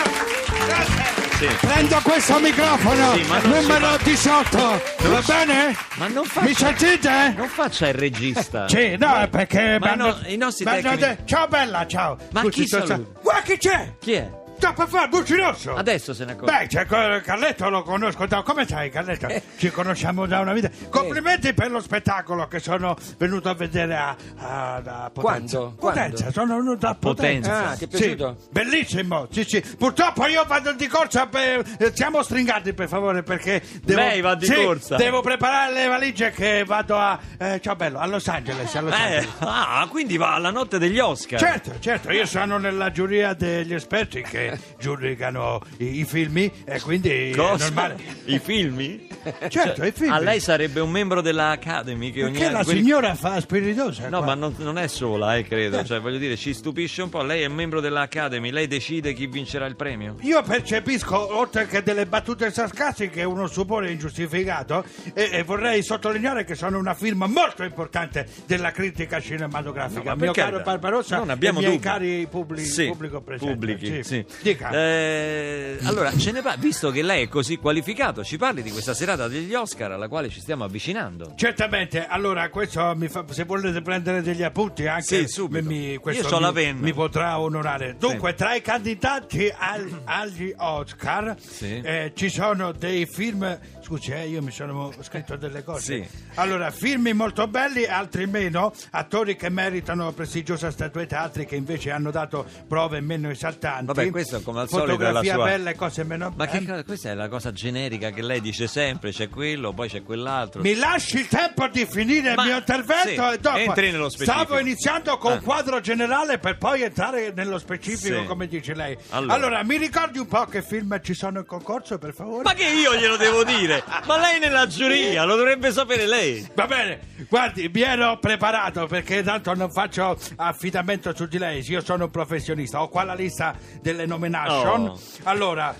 Grazie! 0.66 1.16
Sì. 1.38 1.66
Prendo 1.66 2.00
questo 2.02 2.38
microfono, 2.40 3.14
Sì, 3.14 3.26
non 3.26 3.40
numero 3.44 3.86
fa- 3.86 3.96
18, 4.02 4.58
va 5.02 5.22
bene? 5.24 5.76
Ma 5.94 6.08
non 6.08 6.22
Mi 6.40 6.52
faccia, 6.52 6.76
sentite? 6.76 7.34
non 7.36 7.48
faccia 7.48 7.88
il 7.88 7.94
regista. 7.94 8.68
Sì, 8.68 8.96
no, 8.98 9.14
è 9.20 9.28
perché... 9.28 9.78
Ma 9.78 9.94
m'hanno- 9.94 10.06
no, 10.06 10.18
i 10.26 10.36
nostri 10.36 10.64
tecnici- 10.64 11.16
Ciao 11.24 11.46
bella, 11.46 11.86
ciao! 11.86 12.16
Ma 12.32 12.40
Tutti 12.40 12.62
chi 12.62 12.66
saluta? 12.66 13.00
Guarda 13.22 13.42
chi 13.42 13.56
c'è! 13.56 13.94
Chi 14.00 14.12
è? 14.14 14.30
Per 14.58 14.86
fare 14.88 15.08
Bucci 15.08 15.34
Rosso! 15.36 15.74
Adesso 15.74 16.12
se 16.14 16.24
ne 16.24 16.32
accorge. 16.32 16.52
Beh, 16.58 16.66
c'è 16.66 16.86
Carletto 17.22 17.68
lo 17.68 17.82
conosco 17.82 18.26
da... 18.26 18.42
Come 18.42 18.64
stai 18.64 18.90
Carletto? 18.90 19.26
Ci 19.56 19.70
conosciamo 19.70 20.26
da 20.26 20.40
una 20.40 20.52
vita. 20.52 20.68
Complimenti 20.88 21.52
per 21.54 21.70
lo 21.70 21.80
spettacolo 21.80 22.46
che 22.48 22.58
sono 22.60 22.96
venuto 23.18 23.48
a 23.48 23.54
vedere 23.54 23.96
a, 23.96 24.16
a, 24.36 24.74
a 24.76 25.10
Potenza. 25.10 25.58
Quando? 25.58 25.74
Potenza, 25.78 26.24
Quando? 26.24 26.32
sono 26.32 26.56
venuto 26.58 26.86
a 26.86 26.94
Potenza. 26.94 27.50
Potenza. 27.50 27.70
Ah, 27.70 27.76
ti 27.76 27.84
è 27.84 27.88
Sì, 27.90 27.96
piaciuto? 28.14 28.36
bellissimo, 28.50 29.26
sì, 29.30 29.44
sì. 29.44 29.60
Purtroppo 29.78 30.26
io 30.26 30.44
vado 30.46 30.72
di 30.72 30.86
corsa, 30.86 31.26
per... 31.26 31.64
eh, 31.78 31.92
siamo 31.94 32.22
stringati 32.22 32.72
per 32.74 32.88
favore 32.88 33.22
perché 33.22 33.62
devo... 33.82 34.00
Lei 34.00 34.20
va 34.20 34.34
di 34.34 34.46
Sì, 34.46 34.54
corsa? 34.54 34.96
Devo 34.96 35.20
preparare 35.22 35.72
le 35.72 35.86
valigie 35.88 36.30
che 36.30 36.64
vado 36.64 36.96
a... 36.98 37.18
eh, 37.38 37.60
ciao 37.60 37.74
bello, 37.74 37.98
a 37.98 38.06
Los 38.06 38.28
Angeles. 38.28 38.74
A 38.74 38.80
Los 38.80 38.92
Eh, 38.92 38.96
Angeles. 38.96 39.28
ah, 39.38 39.86
quindi 39.90 40.16
va 40.16 40.34
alla 40.34 40.50
notte 40.50 40.78
degli 40.78 40.98
Oscar. 40.98 41.38
Certo, 41.40 41.72
certo, 41.80 42.12
io 42.12 42.26
sono 42.26 42.58
nella 42.58 42.90
giuria 42.92 43.34
degli 43.34 43.72
esperti 43.74 44.22
che 44.22 44.47
giudicano 44.78 45.60
i, 45.78 46.00
i 46.00 46.04
film 46.04 46.36
e 46.38 46.80
quindi 46.82 47.10
è 47.30 47.34
Cosa? 47.36 47.64
normale. 47.66 47.96
I 48.26 48.38
filmi? 48.38 49.06
Certo, 49.48 49.84
i 49.84 49.92
film. 49.92 50.12
A 50.12 50.18
lei 50.18 50.40
sarebbe 50.40 50.80
un 50.80 50.90
membro 50.90 51.20
della 51.20 51.50
Academy 51.50 52.10
che 52.10 52.22
ogni 52.24 52.32
Perché 52.32 52.46
anno... 52.46 52.58
la 52.58 52.64
quelli- 52.64 52.80
signora 52.80 53.14
fa 53.14 53.40
spiritosa? 53.40 54.08
No, 54.08 54.18
qua. 54.18 54.26
ma 54.28 54.34
non, 54.34 54.54
non 54.58 54.78
è 54.78 54.86
sola, 54.86 55.36
eh, 55.36 55.42
credo. 55.44 55.84
Cioè, 55.84 56.00
voglio 56.00 56.18
dire, 56.18 56.36
ci 56.36 56.54
stupisce 56.54 57.02
un 57.02 57.08
po'. 57.08 57.22
Lei 57.22 57.42
è 57.42 57.48
membro 57.48 57.80
della 57.80 58.02
Academy, 58.02 58.50
lei 58.50 58.66
decide 58.66 59.12
chi 59.12 59.26
vincerà 59.26 59.66
il 59.66 59.76
premio. 59.76 60.16
Io 60.20 60.42
percepisco, 60.42 61.36
oltre 61.36 61.66
che 61.66 61.82
delle 61.82 62.06
battute 62.06 62.50
sarcastiche, 62.50 63.24
uno 63.24 63.46
stupore 63.46 63.90
ingiustificato 63.90 64.84
e, 65.14 65.28
e 65.32 65.42
vorrei 65.42 65.82
sottolineare 65.82 66.44
che 66.44 66.54
sono 66.54 66.78
una 66.78 66.94
firma 66.94 67.26
molto 67.26 67.62
importante 67.64 68.26
della 68.46 68.70
critica 68.70 69.20
cinematografica. 69.20 70.10
No, 70.10 70.16
ma 70.16 70.22
Mio 70.22 70.32
caro 70.32 70.60
Barbarossa 70.60 71.16
non 71.18 71.30
abbiamo 71.30 71.58
e 71.58 71.62
i 71.62 71.64
miei 71.66 71.76
dubbi. 71.78 71.88
cari 71.88 72.26
pubblici, 72.30 72.70
Sì, 72.70 72.86
pubblico 72.86 73.20
presente. 73.20 73.52
pubblici, 73.52 74.04
sì. 74.04 74.24
Dica. 74.40 74.70
Eh, 74.70 75.78
allora, 75.82 76.16
ce 76.16 76.30
ne 76.32 76.40
va, 76.40 76.54
visto 76.56 76.90
che 76.90 77.02
lei 77.02 77.24
è 77.24 77.28
così 77.28 77.56
qualificato, 77.56 78.22
ci 78.22 78.36
parli 78.36 78.62
di 78.62 78.70
questa 78.70 78.94
serata 78.94 79.26
degli 79.28 79.52
Oscar 79.54 79.92
alla 79.92 80.08
quale 80.08 80.28
ci 80.28 80.40
stiamo 80.40 80.64
avvicinando. 80.64 81.32
Certamente, 81.36 82.06
allora 82.06 82.48
questo 82.48 82.92
mi 82.96 83.08
fa, 83.08 83.24
se 83.30 83.44
volete 83.44 83.82
prendere 83.82 84.22
degli 84.22 84.42
appunti 84.42 84.86
anche 84.86 85.02
Sì, 85.02 85.28
subito. 85.28 85.68
mi, 85.68 85.96
questo 85.96 86.22
Io 86.22 86.28
c'ho 86.28 86.36
mi, 86.36 86.42
la 86.42 86.52
penna. 86.52 86.80
mi 86.82 86.92
potrà 86.92 87.40
onorare. 87.40 87.96
Dunque, 87.98 88.34
tra 88.34 88.54
i 88.54 88.62
candidati 88.62 89.52
al- 89.56 90.02
agli 90.04 90.52
Oscar 90.56 91.34
Sì. 91.38 91.80
eh, 91.82 92.12
ci 92.14 92.28
sono 92.28 92.72
dei 92.72 93.06
film. 93.06 93.58
Scusi, 93.88 94.10
eh, 94.10 94.26
io 94.28 94.42
mi 94.42 94.50
sono 94.50 94.92
scritto 95.00 95.36
delle 95.36 95.64
cose. 95.64 95.80
Sì. 95.80 96.08
Allora, 96.34 96.70
film 96.70 97.08
molto 97.14 97.46
belli, 97.48 97.86
altri 97.86 98.26
meno, 98.26 98.70
attori 98.90 99.34
che 99.34 99.48
meritano 99.48 100.12
prestigiosa 100.12 100.70
statuetta, 100.70 101.20
altri 101.20 101.46
che 101.46 101.56
invece 101.56 101.90
hanno 101.90 102.10
dato 102.10 102.44
prove 102.68 103.00
meno 103.00 103.30
esaltanti. 103.30 103.86
Vabbè, 103.86 104.10
questo 104.10 104.42
come 104.42 104.60
al 104.60 104.68
solito 104.68 104.92
è 104.92 104.96
la 104.98 105.04
Fotografia 105.06 105.34
sua... 105.36 105.44
bella 105.44 105.70
e 105.70 105.74
cose 105.74 106.04
meno 106.04 106.34
Ma 106.36 106.44
che 106.46 106.58
belle. 106.58 106.66
cosa- 106.70 106.84
questa 106.84 107.10
è 107.10 107.14
la 107.14 107.28
cosa 107.28 107.50
generica 107.50 108.10
che 108.10 108.20
lei 108.20 108.42
dice 108.42 108.66
sempre, 108.66 109.10
c'è 109.10 109.30
quello, 109.30 109.72
poi 109.72 109.88
c'è 109.88 110.02
quell'altro. 110.02 110.60
Mi 110.60 110.74
lasci 110.74 111.20
il 111.20 111.28
tempo 111.28 111.66
di 111.68 111.86
finire 111.90 112.34
Ma- 112.34 112.42
il 112.42 112.48
mio 112.48 112.58
intervento 112.58 113.08
sì, 113.08 113.34
e 113.34 113.38
dopo 113.38 113.56
entri 113.56 113.90
nello 113.90 114.10
specifico. 114.10 114.38
stavo 114.44 114.58
iniziando 114.60 115.16
con 115.16 115.32
Ah. 115.32 115.34
un 115.36 115.40
quadro 115.42 115.80
generale 115.80 116.36
per 116.38 116.58
poi 116.58 116.82
entrare 116.82 117.32
nello 117.34 117.56
specifico 117.58 118.20
Sì. 118.20 118.26
come 118.26 118.48
dice 118.48 118.74
lei. 118.74 118.94
Allora. 119.10 119.32
Allora. 119.32 119.64
mi 119.64 119.78
ricordi 119.78 120.18
un 120.18 120.26
po' 120.26 120.44
che 120.44 120.60
film 120.60 121.00
ci 121.02 121.14
sono 121.14 121.38
in 121.38 121.46
concorso 121.46 121.96
per 121.96 122.12
favore? 122.12 122.42
Ma 122.42 122.52
che 122.52 122.64
io 122.66 122.94
glielo 122.94 123.16
devo 123.16 123.44
dire? 123.44 123.77
Ma 124.06 124.18
lei 124.18 124.38
nella 124.38 124.66
giuria, 124.66 125.24
lo 125.24 125.36
dovrebbe 125.36 125.72
sapere 125.72 126.06
lei. 126.06 126.46
Va 126.54 126.66
bene, 126.66 127.00
guardi, 127.28 127.68
mi 127.72 127.80
ero 127.82 128.18
preparato 128.18 128.86
perché 128.86 129.22
tanto 129.22 129.54
non 129.54 129.70
faccio 129.70 130.16
affidamento 130.36 131.14
su 131.14 131.26
di 131.26 131.38
lei, 131.38 131.64
io 131.68 131.82
sono 131.82 132.04
un 132.04 132.10
professionista, 132.10 132.82
ho 132.82 132.88
qua 132.88 133.04
la 133.04 133.14
lista 133.14 133.54
delle 133.80 134.06
nomination. 134.06 134.88
Oh. 134.88 135.00
Allora, 135.24 135.74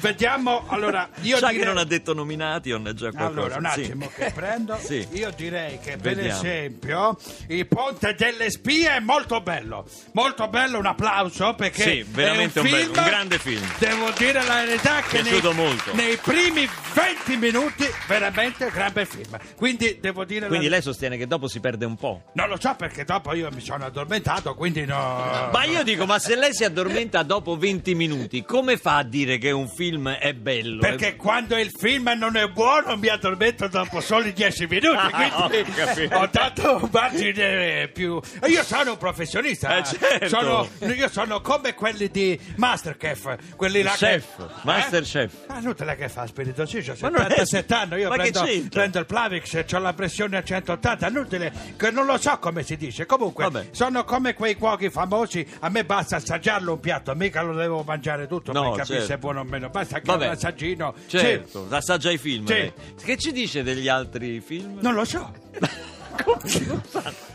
vediamo, 0.00 0.64
allora 0.68 1.08
io 1.22 1.38
Sa 1.38 1.48
direi... 1.48 1.62
che 1.62 1.68
non 1.68 1.78
ha 1.78 1.84
detto 1.84 2.14
nominati, 2.14 2.70
non 2.70 2.86
è 2.88 2.92
già 2.92 3.10
qualcosa. 3.10 3.56
Allora, 3.56 3.56
un 3.56 3.70
Sì. 3.74 3.80
attimo 3.82 4.10
che 4.14 4.32
prendo. 4.34 4.78
Sì. 4.86 5.06
Io 5.12 5.30
direi 5.36 5.78
che 5.80 5.96
per 5.96 6.14
Vediamo. 6.14 6.38
esempio 6.38 7.18
il 7.48 7.66
Ponte 7.66 8.14
delle 8.16 8.50
Spie 8.50 8.96
è 8.96 9.00
molto 9.00 9.40
bello. 9.40 9.84
Molto 10.12 10.46
bello, 10.48 10.78
un 10.78 10.86
applauso 10.86 11.54
perché 11.54 11.82
Sì, 11.82 12.04
veramente 12.08 12.60
è 12.60 12.62
un 12.62 12.68
un, 12.68 12.74
film, 12.78 12.88
un 12.96 13.04
grande 13.04 13.38
film. 13.38 13.66
Devo 13.78 14.10
dire 14.16 14.44
la 14.44 14.64
verità 14.64 15.00
che 15.02 15.22
nei, 15.22 15.30
Piaciuto 15.32 15.52
molto. 15.52 15.94
nei 15.94 16.16
primi 16.16 16.68
20 16.94 17.35
minuti 17.36 17.84
veramente 18.06 18.68
gran 18.70 18.92
bel 18.92 19.06
film. 19.06 19.36
Quindi 19.56 19.98
devo 20.00 20.24
dire 20.24 20.46
Quindi 20.46 20.66
la 20.66 20.72
lei 20.76 20.82
sostiene 20.82 21.16
che 21.16 21.26
dopo 21.26 21.48
si 21.48 21.60
perde 21.60 21.84
un 21.84 21.96
po'. 21.96 22.22
Non 22.34 22.48
lo 22.48 22.56
so 22.60 22.74
perché 22.76 23.04
dopo 23.04 23.34
io 23.34 23.48
mi 23.52 23.60
sono 23.60 23.84
addormentato, 23.84 24.54
quindi 24.54 24.84
no. 24.84 25.48
Ma 25.52 25.64
io 25.64 25.82
dico, 25.82 26.06
ma 26.06 26.18
se 26.18 26.36
lei 26.36 26.54
si 26.54 26.64
addormenta 26.64 27.22
dopo 27.22 27.56
20 27.56 27.94
minuti, 27.94 28.42
come 28.44 28.76
fa 28.76 28.96
a 28.98 29.02
dire 29.04 29.38
che 29.38 29.50
un 29.50 29.68
film 29.68 30.08
è 30.10 30.32
bello? 30.34 30.80
Perché 30.80 31.16
quando 31.16 31.56
il 31.56 31.70
film 31.76 32.12
non 32.16 32.36
è 32.36 32.46
buono 32.48 32.96
mi 32.96 33.08
addormento 33.08 33.68
dopo 33.68 34.00
soli 34.00 34.32
10 34.32 34.66
minuti, 34.66 34.96
Ah, 34.96 35.10
quindi 35.48 35.70
ho 35.70 35.74
capito. 35.74 36.16
ho 36.16 36.28
dato 36.30 36.76
un 36.82 36.88
margine 36.92 37.88
più... 37.88 38.20
Io 38.46 38.62
sono 38.62 38.92
un 38.92 38.96
professionista, 38.98 39.76
Eh, 39.78 39.84
certo. 39.84 40.28
sono, 40.28 40.68
io 40.92 41.08
sono 41.08 41.40
come 41.40 41.74
quelli 41.74 42.08
di 42.10 42.38
Masterchef, 42.56 43.54
quelli 43.56 43.82
là 43.82 43.90
Chef, 43.92 44.36
che... 44.36 44.44
Masterchef. 44.62 45.32
Eh? 45.32 45.44
Ah, 45.48 45.60
non 45.60 45.74
te 45.74 45.84
la 45.84 45.94
che 45.94 46.08
fa 46.08 46.26
spirito, 46.26 46.66
sì, 46.66 46.78
ho 46.78 46.94
Ma 47.00 47.08
non 47.08 47.25
77 47.28 47.74
anni, 47.74 48.00
io 48.00 48.10
prendo, 48.10 48.68
prendo 48.70 48.98
il 48.98 49.06
Plavix 49.06 49.54
e 49.54 49.66
ho 49.72 49.78
la 49.78 49.92
pressione 49.94 50.36
a 50.36 50.42
180, 50.42 51.08
inutile, 51.08 51.52
che 51.76 51.90
non 51.90 52.06
lo 52.06 52.18
so 52.18 52.38
come 52.38 52.62
si 52.62 52.76
dice, 52.76 53.06
comunque 53.06 53.44
Vabbè. 53.44 53.68
sono 53.70 54.04
come 54.04 54.34
quei 54.34 54.56
cuochi 54.56 54.90
famosi, 54.90 55.46
a 55.60 55.68
me 55.68 55.84
basta 55.84 56.16
assaggiarlo 56.16 56.74
un 56.74 56.80
piatto, 56.80 57.14
mica 57.14 57.42
lo 57.42 57.54
devo 57.54 57.82
mangiare 57.82 58.26
tutto 58.26 58.52
No, 58.52 58.62
per 58.62 58.70
capire 58.78 58.86
certo. 58.86 59.06
se 59.06 59.14
è 59.14 59.18
buono 59.18 59.40
o 59.40 59.44
meno, 59.44 59.68
basta 59.68 59.96
che 59.98 60.06
Vabbè. 60.06 60.26
un 60.26 60.30
assaggino... 60.32 60.94
Sì. 61.06 61.18
Certo, 61.18 61.66
assaggia 61.70 62.10
i 62.10 62.18
film. 62.18 62.46
Sì. 62.46 62.72
Che 63.02 63.16
ci 63.16 63.32
dice 63.32 63.62
degli 63.62 63.88
altri 63.88 64.40
film? 64.40 64.78
Non 64.80 64.94
lo 64.94 65.04
so. 65.04 65.32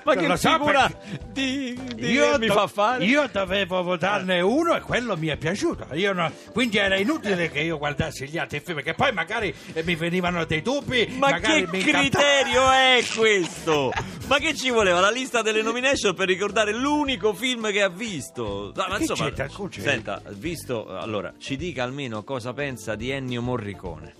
Ma 0.03 0.15
che 0.15 0.37
so 0.37 0.49
figura 0.49 0.87
perché- 0.89 1.19
di, 1.31 1.79
di 1.95 2.11
Io, 2.11 2.37
mi 2.39 2.47
do- 2.47 2.53
fa 2.53 2.67
fare? 2.67 3.03
io 3.05 3.29
dovevo 3.31 3.83
votarne 3.83 4.41
uno 4.41 4.75
e 4.75 4.81
quello 4.81 5.15
mi 5.17 5.27
è 5.27 5.37
piaciuto. 5.37 5.87
Io 5.93 6.13
no- 6.13 6.31
quindi 6.51 6.77
era 6.77 6.97
inutile 6.97 7.49
che 7.49 7.59
io 7.59 7.77
guardassi 7.77 8.27
gli 8.27 8.37
altri 8.37 8.59
film, 8.61 8.75
perché 8.77 8.93
poi 8.93 9.11
magari 9.13 9.53
eh, 9.73 9.83
mi 9.83 9.95
venivano 9.95 10.43
dei 10.45 10.61
dubbi. 10.61 11.15
Ma 11.17 11.39
che 11.39 11.65
criterio 11.69 12.69
è 12.71 13.03
questo? 13.15 13.91
Ma 14.27 14.37
che 14.37 14.55
ci 14.55 14.69
voleva 14.69 14.99
la 14.99 15.11
lista 15.11 15.41
delle 15.41 15.61
nomination 15.61 16.15
per 16.15 16.27
ricordare 16.27 16.73
l'unico 16.73 17.33
film 17.33 17.69
che 17.71 17.81
ha 17.81 17.89
visto? 17.89 18.71
No, 18.75 18.85
ma 18.87 18.95
Che 18.95 19.01
insomma, 19.01 19.25
c'entra, 19.25 19.49
scusi? 19.49 19.81
senta, 19.81 20.21
visto, 20.29 20.87
allora, 20.97 21.33
ci 21.37 21.57
dica 21.57 21.83
almeno 21.83 22.23
cosa 22.23 22.53
pensa 22.53 22.95
di 22.95 23.09
Ennio 23.11 23.41
Morricone. 23.41 24.13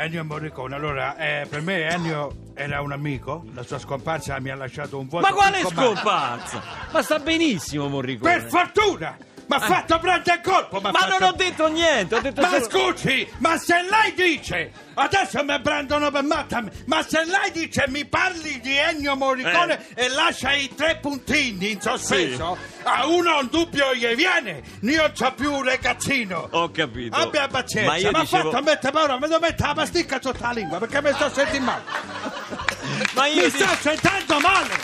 Ennio 0.00 0.24
Morricone, 0.24 0.76
allora 0.76 1.16
eh, 1.16 1.46
per 1.48 1.60
me 1.60 1.82
Ennio 1.82 2.52
era 2.54 2.80
un 2.82 2.92
amico, 2.92 3.44
la 3.52 3.64
sua 3.64 3.80
scomparsa 3.80 4.38
mi 4.38 4.48
ha 4.48 4.54
lasciato 4.54 4.96
un 4.96 5.08
vuoto. 5.08 5.26
Ma 5.26 5.32
quale 5.32 5.64
scomparsa? 5.64 6.62
Ma 6.92 7.02
sta 7.02 7.18
benissimo 7.18 7.88
Morricone. 7.88 8.32
Per 8.32 8.48
fortuna! 8.48 9.16
Mi 9.48 9.56
ha 9.56 9.60
fatto 9.60 9.98
prendere 9.98 10.40
colpo! 10.42 10.78
m'ha 10.80 10.90
ma 10.90 10.98
fatto- 10.98 11.16
non 11.18 11.28
ho 11.30 11.32
detto 11.32 11.68
niente, 11.68 12.14
ho 12.16 12.20
detto 12.20 12.40
Ma 12.42 12.48
solo... 12.48 12.64
scusi, 12.94 13.26
ma 13.38 13.56
se 13.56 13.76
lei 13.88 14.12
dice, 14.14 14.70
adesso 14.92 15.42
mi 15.42 15.58
prendono 15.62 16.10
per 16.10 16.22
matta, 16.22 16.62
ma 16.84 17.02
se 17.02 17.24
lei 17.24 17.50
dice 17.52 17.84
mi 17.88 18.04
parli 18.04 18.60
di 18.60 18.76
Ennio 18.76 19.16
Morricone 19.16 19.86
e 19.94 20.08
lascia 20.10 20.52
i 20.52 20.68
tre 20.74 20.98
puntini 20.98 21.70
in 21.70 21.80
sospeso, 21.80 22.58
a 22.82 23.06
uno 23.06 23.38
un 23.38 23.48
dubbio 23.50 23.94
gli 23.94 24.06
viene, 24.14 24.60
io 24.82 25.10
c'ho 25.18 25.32
più 25.32 25.50
un 25.50 25.64
ragazzino. 25.64 26.48
Ho 26.50 26.70
capito. 26.70 27.16
Abbia 27.16 27.48
pazienza, 27.48 27.90
Ma 27.90 27.96
io 27.96 28.10
mi 28.10 28.18
ha 28.18 28.20
dicevo... 28.20 28.50
fatto 28.50 28.62
mettere 28.62 28.92
paura, 28.92 29.14
mi 29.14 29.20
devo 29.28 29.38
mettere 29.40 29.68
la 29.68 29.74
pasticca 29.74 30.18
sotto 30.20 30.42
la 30.42 30.50
lingua 30.52 30.78
perché 30.78 31.00
mi 31.00 31.10
sto 31.14 31.30
sentendo 31.32 31.64
male. 31.70 31.82
Ma 33.14 33.26
io 33.26 33.44
Mi 33.44 33.50
dico- 33.50 33.64
sto 33.64 33.76
sentendo 33.80 34.40
male, 34.40 34.74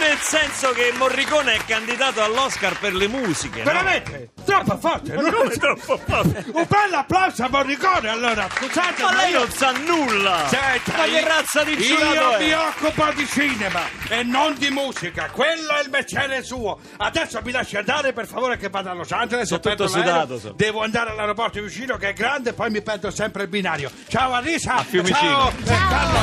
Nel 0.00 0.18
senso 0.18 0.70
che 0.72 0.92
Morricone 0.96 1.54
è 1.54 1.60
candidato 1.66 2.22
all'Oscar 2.22 2.78
per 2.78 2.94
le 2.94 3.06
musiche, 3.06 3.58
no? 3.58 3.64
veramente, 3.64 4.30
troppo 4.44 4.78
forte. 4.78 5.12
Ma 5.14 5.20
non 5.20 5.50
è 5.50 5.56
troppo 5.58 5.98
forte. 6.04 6.44
Un 6.52 6.66
bel 6.66 6.94
applauso 6.94 7.44
a 7.44 7.48
Morricone 7.50 8.08
allora, 8.08 8.48
scusate. 8.50 9.02
Ma 9.02 9.14
lei 9.14 9.30
io- 9.32 9.40
non 9.40 9.50
sa 9.50 9.72
nulla! 9.72 10.46
Senta, 10.48 10.96
ma 10.96 11.04
che 11.04 11.10
io- 11.10 11.26
razza 11.26 11.62
di 11.64 11.76
giurato 11.76 12.14
Io 12.14 12.30
è? 12.36 12.44
mi 12.44 12.52
occupo 12.52 13.12
di 13.14 13.26
cinema 13.26 13.80
e 14.08 14.22
non 14.22 14.54
di 14.56 14.70
musica, 14.70 15.28
quello 15.30 15.70
è 15.76 15.82
il 15.82 15.90
mestiere 15.90 16.42
suo. 16.42 16.78
Adesso 16.96 17.40
mi 17.44 17.52
lasci 17.52 17.76
andare 17.76 18.12
per 18.14 18.26
favore 18.26 18.56
che 18.56 18.70
vado 18.70 18.88
a 18.90 18.94
Los 18.94 19.12
Angeles. 19.12 19.48
Sono 19.48 19.60
e 19.62 19.62
tutto 19.70 19.86
sudato, 19.86 20.38
so. 20.38 20.52
Devo 20.56 20.82
andare 20.82 21.10
all'aeroporto 21.10 21.60
vicino 21.62 21.96
che 21.98 22.08
è 22.08 22.12
grande, 22.14 22.54
poi 22.54 22.70
mi 22.70 22.80
perdo 22.82 23.10
sempre 23.10 23.42
il 23.42 23.48
binario. 23.48 23.90
Ciao 24.08 24.32
Arisa, 24.32 24.76
A 24.76 24.82
Fiumicino. 24.82 25.18
ciao, 25.28 25.52
eh, 25.62 25.78
Carlo, 25.88 26.18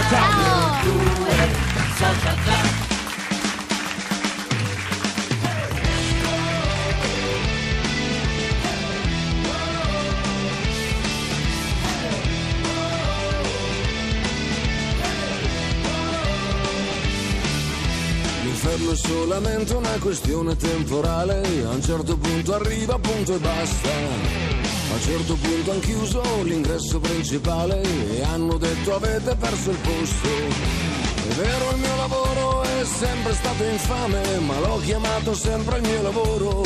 ciao. 2.49 2.76
L'inferno 18.77 18.91
è 18.91 18.95
solamente 18.95 19.73
una 19.73 19.97
questione 19.99 20.55
temporale, 20.55 21.41
a 21.65 21.69
un 21.69 21.81
certo 21.81 22.15
punto 22.15 22.53
arriva, 22.53 22.99
punto 22.99 23.33
e 23.33 23.37
basta. 23.39 23.89
A 23.89 24.93
un 24.93 25.01
certo 25.01 25.35
punto 25.35 25.71
hanno 25.71 25.79
chiuso 25.79 26.21
l'ingresso 26.43 26.99
principale 26.99 27.81
e 27.81 28.21
hanno 28.23 28.57
detto 28.57 28.95
avete 28.95 29.35
perso 29.35 29.71
il 29.71 29.77
posto. 29.77 30.27
È 31.27 31.33
vero 31.33 31.71
il 31.71 31.79
mio 31.79 31.95
lavoro 31.95 32.61
è 32.61 32.85
sempre 32.85 33.33
stato 33.33 33.63
infame, 33.63 34.39
ma 34.45 34.59
l'ho 34.59 34.79
chiamato 34.83 35.33
sempre 35.33 35.77
il 35.77 35.87
mio 35.87 36.01
lavoro. 36.03 36.63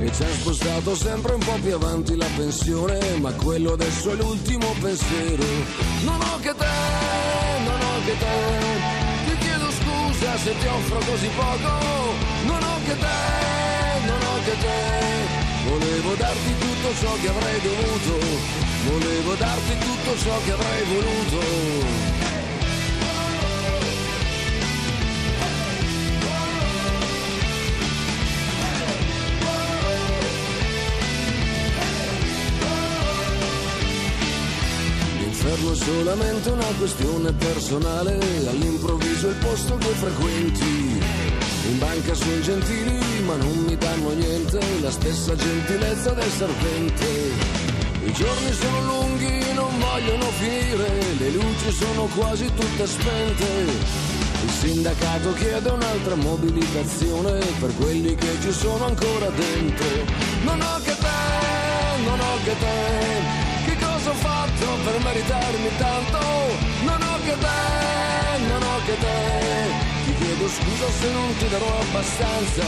E 0.00 0.12
ci 0.12 0.22
ha 0.22 0.32
spostato 0.40 0.96
sempre 0.96 1.34
un 1.34 1.40
po' 1.40 1.58
più 1.62 1.74
avanti 1.74 2.16
la 2.16 2.28
pensione, 2.36 2.98
ma 3.20 3.32
quello 3.32 3.72
adesso 3.74 4.10
è 4.10 4.14
l'ultimo 4.16 4.74
pensiero. 4.80 5.44
Non 6.02 6.20
ho 6.20 6.38
che 6.40 6.54
te, 6.54 6.66
non 7.64 7.80
ho 7.80 8.04
che 8.04 8.18
te, 8.18 8.63
se 10.44 10.52
ti 10.58 10.66
offro 10.66 10.98
così 10.98 11.28
poco. 11.28 11.70
Non 12.44 12.62
ho 12.62 12.76
che 12.84 12.96
te, 12.98 13.18
non 14.04 14.20
ho 14.28 14.36
che 14.44 14.56
te, 14.64 15.70
volevo 15.70 16.14
darti 16.16 16.52
tutto 16.58 16.88
ciò 17.00 17.12
che 17.20 17.28
avrei 17.28 17.60
dovuto, 17.62 18.26
volevo 18.90 19.34
darti 19.34 19.78
tutto 19.78 20.18
ciò 20.18 20.36
che 20.44 20.52
avrei 20.52 20.82
voluto. 20.92 22.23
Solamente 35.74 36.50
una 36.50 36.72
questione 36.78 37.32
personale, 37.32 38.18
all'improvviso 38.48 39.28
il 39.28 39.34
posto 39.36 39.76
che 39.76 39.88
frequenti. 39.88 41.00
In 41.70 41.78
banca 41.78 42.14
sono 42.14 42.40
gentili 42.40 43.22
ma 43.24 43.36
non 43.36 43.64
mi 43.66 43.76
danno 43.76 44.10
niente, 44.12 44.60
la 44.80 44.90
stessa 44.90 45.34
gentilezza 45.34 46.10
del 46.12 46.30
serpente. 46.30 47.06
I 48.04 48.12
giorni 48.12 48.52
sono 48.52 48.82
lunghi, 48.82 49.52
non 49.54 49.78
voglio 49.78 49.94
vogliono 49.94 50.24
finire, 50.32 51.14
le 51.18 51.30
luci 51.30 51.70
sono 51.72 52.06
quasi 52.14 52.52
tutte 52.54 52.86
spente. 52.86 53.44
Il 54.44 54.50
sindacato 54.50 55.32
chiede 55.34 55.70
un'altra 55.70 56.14
mobilitazione 56.16 57.38
per 57.60 57.74
quelli 57.76 58.14
che 58.14 58.36
ci 58.42 58.52
sono 58.52 58.86
ancora 58.86 59.30
dentro. 59.30 59.86
Non 60.42 60.60
ho 60.60 60.80
che 60.82 60.96
te, 60.96 62.02
non 62.04 62.18
ho 62.20 62.36
che 62.44 62.58
te, 62.58 63.43
ho 64.14 64.16
fatto 64.16 64.66
per 64.84 65.02
meritarmi 65.02 65.70
tanto? 65.76 66.18
Non 66.84 67.02
ho 67.02 67.16
che 67.24 67.36
te, 67.44 68.38
non 68.48 68.62
ho 68.62 68.76
che 68.86 68.96
te. 68.98 69.18
Ti 70.04 70.14
chiedo 70.20 70.48
scusa 70.48 70.88
se 71.00 71.10
non 71.10 71.36
ti 71.38 71.48
darò 71.48 71.80
abbastanza, 71.80 72.64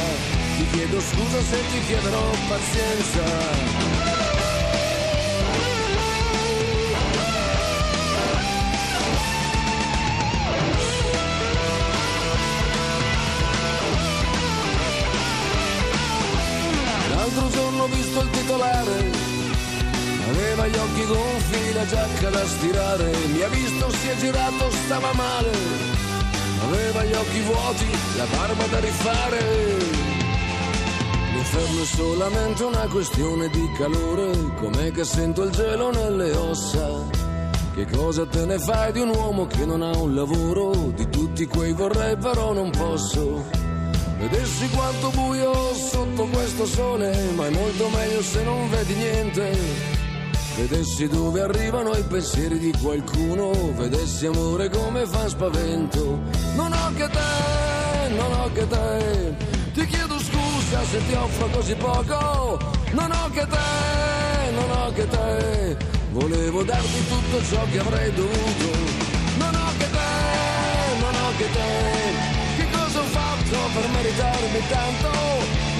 ti 0.56 0.66
chiedo 0.72 1.00
scusa 1.00 1.40
se 1.42 1.58
ti 1.70 1.80
chiederò 1.86 2.24
pazienza. 2.48 3.24
L'altro 17.14 17.48
giorno 17.50 17.82
ho 17.82 17.86
visto 17.88 18.20
il 18.20 18.30
titolare, 18.30 19.25
aveva 20.56 20.66
gli 20.68 20.78
occhi 20.78 21.04
gonfi, 21.04 21.72
la 21.74 21.86
giacca 21.86 22.30
da 22.30 22.46
stirare, 22.46 23.12
mi 23.32 23.42
ha 23.42 23.48
visto, 23.48 23.90
si 23.90 24.08
è 24.08 24.16
girato, 24.16 24.70
stava 24.70 25.12
male, 25.12 25.50
aveva 26.62 27.04
gli 27.04 27.12
occhi 27.12 27.40
vuoti, 27.40 27.86
la 28.16 28.24
barba 28.24 28.64
da 28.66 28.80
rifare. 28.80 29.38
L'inferno 31.32 31.82
è 31.82 31.84
solamente 31.84 32.64
una 32.64 32.86
questione 32.88 33.48
di 33.50 33.70
calore, 33.76 34.54
com'è 34.56 34.90
che 34.92 35.04
sento 35.04 35.42
il 35.42 35.50
gelo 35.50 35.90
nelle 35.90 36.32
ossa. 36.32 37.24
Che 37.74 37.86
cosa 37.90 38.26
te 38.26 38.46
ne 38.46 38.58
fai 38.58 38.92
di 38.92 39.00
un 39.00 39.10
uomo 39.10 39.46
che 39.46 39.66
non 39.66 39.82
ha 39.82 39.94
un 39.94 40.14
lavoro? 40.14 40.70
Di 40.94 41.06
tutti 41.10 41.46
quei 41.46 41.72
vorrei 41.72 42.16
però 42.16 42.54
non 42.54 42.70
posso. 42.70 43.44
Vedessi 44.18 44.70
quanto 44.70 45.10
buio 45.10 45.74
sotto 45.74 46.24
questo 46.28 46.64
sole, 46.64 47.14
ma 47.34 47.46
è 47.46 47.50
molto 47.50 47.88
meglio 47.90 48.22
se 48.22 48.42
non 48.42 48.70
vedi 48.70 48.94
niente. 48.94 50.05
Vedessi 50.56 51.06
dove 51.06 51.42
arrivano 51.42 51.94
i 51.94 52.02
pensieri 52.02 52.58
di 52.58 52.72
qualcuno, 52.80 53.50
vedessi 53.74 54.24
amore 54.24 54.70
come 54.70 55.04
fa 55.06 55.28
spavento. 55.28 56.18
Non 56.54 56.72
ho 56.72 56.92
che 56.94 57.08
te, 57.08 58.08
non 58.16 58.32
ho 58.32 58.50
che 58.52 58.66
te, 58.66 59.36
ti 59.74 59.86
chiedo 59.86 60.18
scusa 60.18 60.82
se 60.84 61.06
ti 61.06 61.12
offro 61.14 61.46
così 61.48 61.74
poco. 61.74 62.58
Non 62.92 63.10
ho 63.12 63.30
che 63.30 63.46
te, 63.46 64.50
non 64.54 64.70
ho 64.70 64.92
che 64.92 65.06
te, 65.06 65.76
volevo 66.12 66.62
darti 66.62 67.06
tutto 67.06 67.44
ciò 67.44 67.62
che 67.70 67.78
avrei 67.78 68.12
dovuto. 68.14 68.78
Non 69.36 69.54
ho 69.54 69.70
che 69.76 69.90
te, 69.90 71.00
non 71.00 71.14
ho 71.14 71.36
che 71.36 71.50
te 71.52 72.36
che 72.56 72.66
cosa 72.70 73.00
ho 73.00 73.04
fatto 73.04 73.56
per 73.74 73.88
meritarmi 73.90 74.60
tanto? 74.68 75.08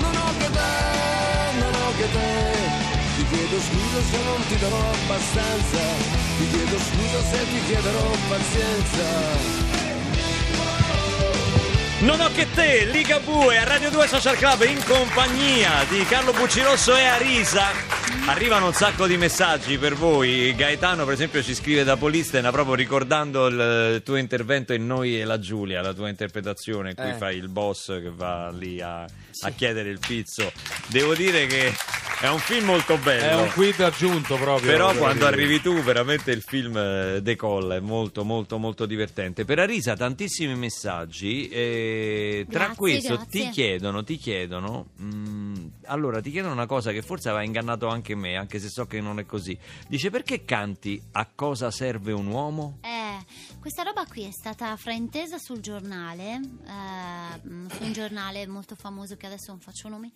Non 0.01 0.17
ho 0.17 0.31
che 0.39 0.51
te, 0.51 1.59
non 1.61 1.75
ho 1.75 1.97
che 1.97 2.11
te. 2.13 2.56
Ti 3.49 3.53
chiedo 3.53 3.63
scusa 3.63 4.01
se 4.03 4.23
non 4.25 4.47
ti 4.49 4.59
darò 4.59 4.91
abbastanza. 4.91 5.79
Ti 6.37 6.49
chiedo 6.51 6.79
scusa 6.79 7.21
se 7.31 7.45
ti 7.45 7.65
chiederò 7.67 8.11
pazienza. 8.29 9.05
Non 12.01 12.21
ho 12.21 12.29
che 12.33 12.47
te, 12.53 12.87
Ligabue 12.87 13.57
a 13.59 13.65
Radio 13.65 13.91
2 13.91 14.07
Social 14.09 14.37
Club 14.37 14.63
in 14.63 14.83
compagnia 14.85 15.85
di 15.89 16.05
Carlo 16.07 16.33
Buccirosso 16.33 16.97
e 16.97 17.05
Arisa. 17.05 17.67
Arrivano 18.27 18.67
un 18.67 18.73
sacco 18.75 19.07
di 19.07 19.17
messaggi 19.17 19.79
per 19.79 19.95
voi. 19.95 20.53
Gaetano, 20.57 21.05
per 21.05 21.15
esempio, 21.15 21.41
ci 21.43 21.55
scrive 21.55 21.85
da 21.85 21.97
Polistena 21.97 22.51
proprio 22.51 22.75
ricordando 22.75 23.47
il 23.47 24.03
tuo 24.05 24.17
intervento 24.17 24.73
in 24.73 24.87
Noi 24.87 25.21
e 25.21 25.25
la 25.25 25.39
Giulia, 25.39 25.81
la 25.83 25.93
tua 25.95 26.09
interpretazione. 26.09 26.95
Qui 26.95 27.11
Eh. 27.11 27.15
fai 27.15 27.37
il 27.37 27.49
boss 27.49 27.87
che 28.03 28.11
va 28.13 28.51
lì 28.51 28.81
a, 28.81 29.03
a 29.05 29.51
chiedere 29.55 29.89
il 29.91 30.01
pizzo. 30.05 30.51
Devo 30.89 31.15
dire 31.15 31.47
che 31.47 31.73
è 32.21 32.29
un 32.29 32.39
film 32.39 32.65
molto 32.65 32.97
bello. 32.97 33.25
È 33.25 33.43
un 33.43 33.51
quid 33.53 33.79
aggiunto 33.81 34.37
proprio. 34.37 34.71
Però 34.71 34.95
quando 34.95 35.25
dire. 35.25 35.37
arrivi 35.37 35.61
tu 35.61 35.75
veramente 35.83 36.31
il 36.31 36.41
film 36.41 36.77
eh, 36.77 37.21
decolla, 37.21 37.77
è 37.77 37.81
molto 37.81 38.25
molto 38.25 38.57
molto 38.57 38.87
divertente. 38.87 39.45
Per 39.45 39.59
Arisa 39.59 39.95
tantissimi 39.95 40.55
messaggi, 40.55 41.49
e 41.49 42.47
tra 42.49 42.67
Grazie, 42.67 42.77
questo 42.77 43.15
grazie. 43.17 43.43
ti 43.43 43.51
chiedono, 43.51 44.03
ti 44.03 44.17
chiedono, 44.17 44.89
mm, 45.01 45.67
allora 45.85 46.23
ti 46.23 46.31
chiedono 46.31 46.55
una 46.55 46.67
cosa 46.67 46.91
che 46.91 47.03
forse 47.03 47.29
aveva 47.29 47.45
ingannato 47.45 47.87
anche 47.89 48.15
me, 48.15 48.37
anche 48.37 48.59
se 48.61 48.71
so 48.71 48.87
che 48.87 49.01
non 49.01 49.19
è 49.19 49.27
così. 49.27 49.57
Dice 49.87 50.09
perché 50.11 50.45
canti 50.45 51.01
A 51.13 51.29
cosa 51.35 51.71
serve 51.71 52.13
un 52.13 52.29
uomo? 52.29 52.79
Eh, 52.81 53.25
questa 53.61 53.83
roba 53.83 54.07
qui 54.07 54.25
è 54.25 54.31
stata 54.31 54.75
fraintesa 54.77 55.37
sul 55.37 55.61
giornale, 55.61 56.33
eh, 56.33 57.49
mm, 57.49 57.67
su 57.67 57.83
un 57.83 57.93
giornale 57.93 58.47
molto 58.47 58.75
famoso 58.75 59.17
che 59.17 59.27
adesso 59.27 59.51
non 59.51 59.61
faccio 59.61 59.89
nomi, 59.89 60.11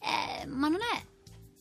eh, 0.00 0.46
ma 0.46 0.68
non 0.68 0.80
è 0.80 1.18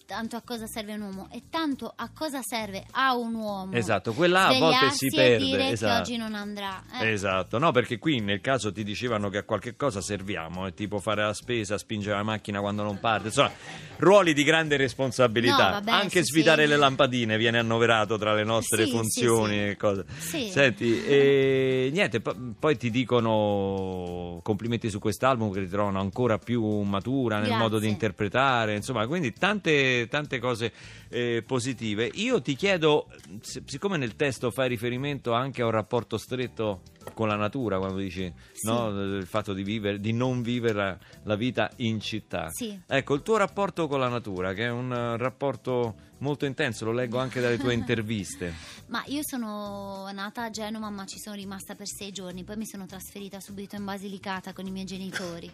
tanto 0.10 0.36
a 0.38 0.42
cosa 0.44 0.66
serve 0.66 0.94
un 0.94 1.02
uomo, 1.02 1.28
è 1.30 1.40
tanto 1.52 1.94
a 1.96 2.10
cosa 2.12 2.42
serve 2.42 2.84
a 2.94 3.16
un 3.16 3.36
uomo. 3.36 3.74
Esatto, 3.74 4.14
quella 4.14 4.48
a 4.48 4.58
volte 4.58 4.90
si 4.90 5.08
perde, 5.08 5.36
e 5.36 5.38
dire 5.38 5.70
esatto. 5.70 5.94
che 5.94 6.00
oggi 6.00 6.18
non 6.18 6.34
andrà. 6.34 6.82
eh. 7.00 7.12
Esatto, 7.12 7.60
no, 7.60 7.72
perché 7.72 8.00
qui 8.00 8.20
nel 8.20 8.42
caso 8.42 8.72
ti 8.72 8.84
dicevano 8.84 9.30
che 9.30 9.38
a 9.38 9.44
qualche 9.44 9.76
cosa 9.76 10.02
serviamo, 10.02 10.66
è 10.66 10.74
tipo 10.74 10.98
fare 11.00 11.22
la 11.22 11.34
spesa, 11.36 11.78
spingere 11.78 12.16
la 12.16 12.24
macchina 12.24 12.60
quando 12.60 12.82
non 12.82 13.00
parte, 13.00 13.28
insomma, 13.28 13.52
ruoli 13.98 14.34
di 14.34 14.44
grande 14.44 14.78
responsabilità. 14.78 15.66
No, 15.66 15.72
vabbè, 15.74 15.92
Anche 15.92 16.24
sì, 16.24 16.32
svitare 16.32 16.64
sì. 16.64 16.70
le 16.70 16.78
lampadine 16.78 17.38
viene 17.38 17.60
annoverato 17.60 18.18
tra 18.18 18.34
le 18.34 18.44
nostre 18.44 18.86
Sì, 18.86 18.90
funzioni 18.90 19.70
e 19.70 19.78
cose. 19.78 20.06
Sì. 20.18 20.50
Senti, 20.50 21.06
e 21.06 21.90
niente, 21.94 22.20
po- 22.20 22.36
poi 22.58 22.78
ti 22.78 22.90
dicono 22.90 24.40
complimenti 24.42 24.90
su 24.90 24.98
quest'album 24.98 25.52
che 25.54 25.64
ti 25.66 25.70
trovano 25.70 26.00
ancora 26.00 26.40
più 26.40 26.64
matura 26.82 27.36
nel 27.38 27.46
Grazie. 27.48 27.62
modo 27.62 27.78
di 27.80 27.88
interpretare, 27.88 28.76
insomma, 28.76 29.06
quindi 29.06 29.34
tante, 29.34 29.99
tante 30.08 30.40
cose 30.40 30.72
eh, 31.10 31.44
positive. 31.46 32.10
Io 32.14 32.42
ti 32.42 32.56
chiedo, 32.56 33.08
si- 33.42 33.62
siccome 33.66 33.98
nel 33.98 34.16
testo 34.16 34.52
fai 34.52 34.70
riferimento 34.70 35.34
anche 35.34 35.62
a 35.62 35.66
un 35.66 35.72
rapporto 35.72 36.18
stretto 36.18 36.82
con 37.14 37.28
la 37.28 37.36
natura, 37.36 37.78
quando 37.78 37.98
dici 37.98 38.32
no, 38.62 38.90
il 38.90 39.26
fatto 39.26 39.54
di, 39.54 39.64
vivere, 39.64 40.00
di 40.00 40.14
non 40.14 40.42
vivere 40.42 41.00
la, 41.24 41.36
vita 41.36 41.70
in 41.78 42.00
città. 42.00 42.50
Sì. 42.50 42.80
Ecco, 42.86 43.14
il 43.16 43.22
tuo 43.22 43.38
rapporto 43.38 43.88
con 43.88 44.00
la 44.00 44.10
natura, 44.10 44.54
che 44.54 44.66
è 44.66 44.70
un 44.70 45.18
rapporto 45.18 46.08
molto 46.20 46.46
intenso, 46.46 46.86
lo 46.86 46.92
leggo 46.92 47.18
anche 47.18 47.40
dalle 47.40 47.58
tue 47.58 47.74
interviste. 47.76 48.54
Ma 48.88 49.04
io 49.08 49.22
sono 49.22 50.10
nata 50.12 50.44
a 50.44 50.50
Genova, 50.50 50.90
ma 50.90 51.06
ci 51.06 51.20
sono 51.20 51.36
rimasta 51.36 51.76
per 51.76 51.88
sei 51.88 52.12
giorni. 52.12 52.44
Poi 52.44 52.58
mi 52.58 52.66
sono 52.66 52.86
trasferita 52.86 53.40
subito 53.40 53.76
in 53.76 53.86
Basilicata 53.86 54.54
con 54.54 54.66
i 54.66 54.72
miei 54.72 54.86
genitori. 54.86 55.52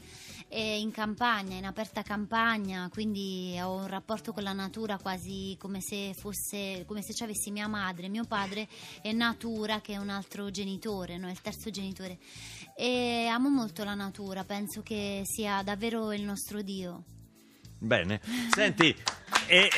E 0.47 0.79
in 0.79 0.91
campagna, 0.91 1.57
in 1.57 1.65
aperta 1.65 2.01
campagna, 2.01 2.87
quindi 2.91 3.57
ho 3.61 3.73
un 3.73 3.87
rapporto 3.87 4.31
con 4.31 4.43
la 4.43 4.53
natura 4.53 4.97
quasi 4.97 5.55
come 5.59 5.79
se 5.81 6.13
fosse 6.17 6.85
come 6.87 7.01
se 7.01 7.13
ci 7.13 7.23
avessi 7.23 7.51
mia 7.51 7.67
madre. 7.67 8.07
Mio 8.07 8.25
padre 8.25 8.67
è 9.01 9.11
natura, 9.11 9.81
che 9.81 9.93
è 9.93 9.97
un 9.97 10.09
altro 10.09 10.51
genitore, 10.51 11.17
no? 11.17 11.29
il 11.29 11.41
terzo 11.41 11.69
genitore. 11.69 12.19
E 12.77 13.27
amo 13.27 13.49
molto 13.49 13.83
la 13.83 13.95
natura, 13.95 14.43
penso 14.43 14.81
che 14.81 15.23
sia 15.25 15.61
davvero 15.63 16.13
il 16.13 16.23
nostro 16.23 16.61
Dio. 16.61 17.03
Bene, 17.77 18.21
senti, 18.53 18.95
e, 19.47 19.69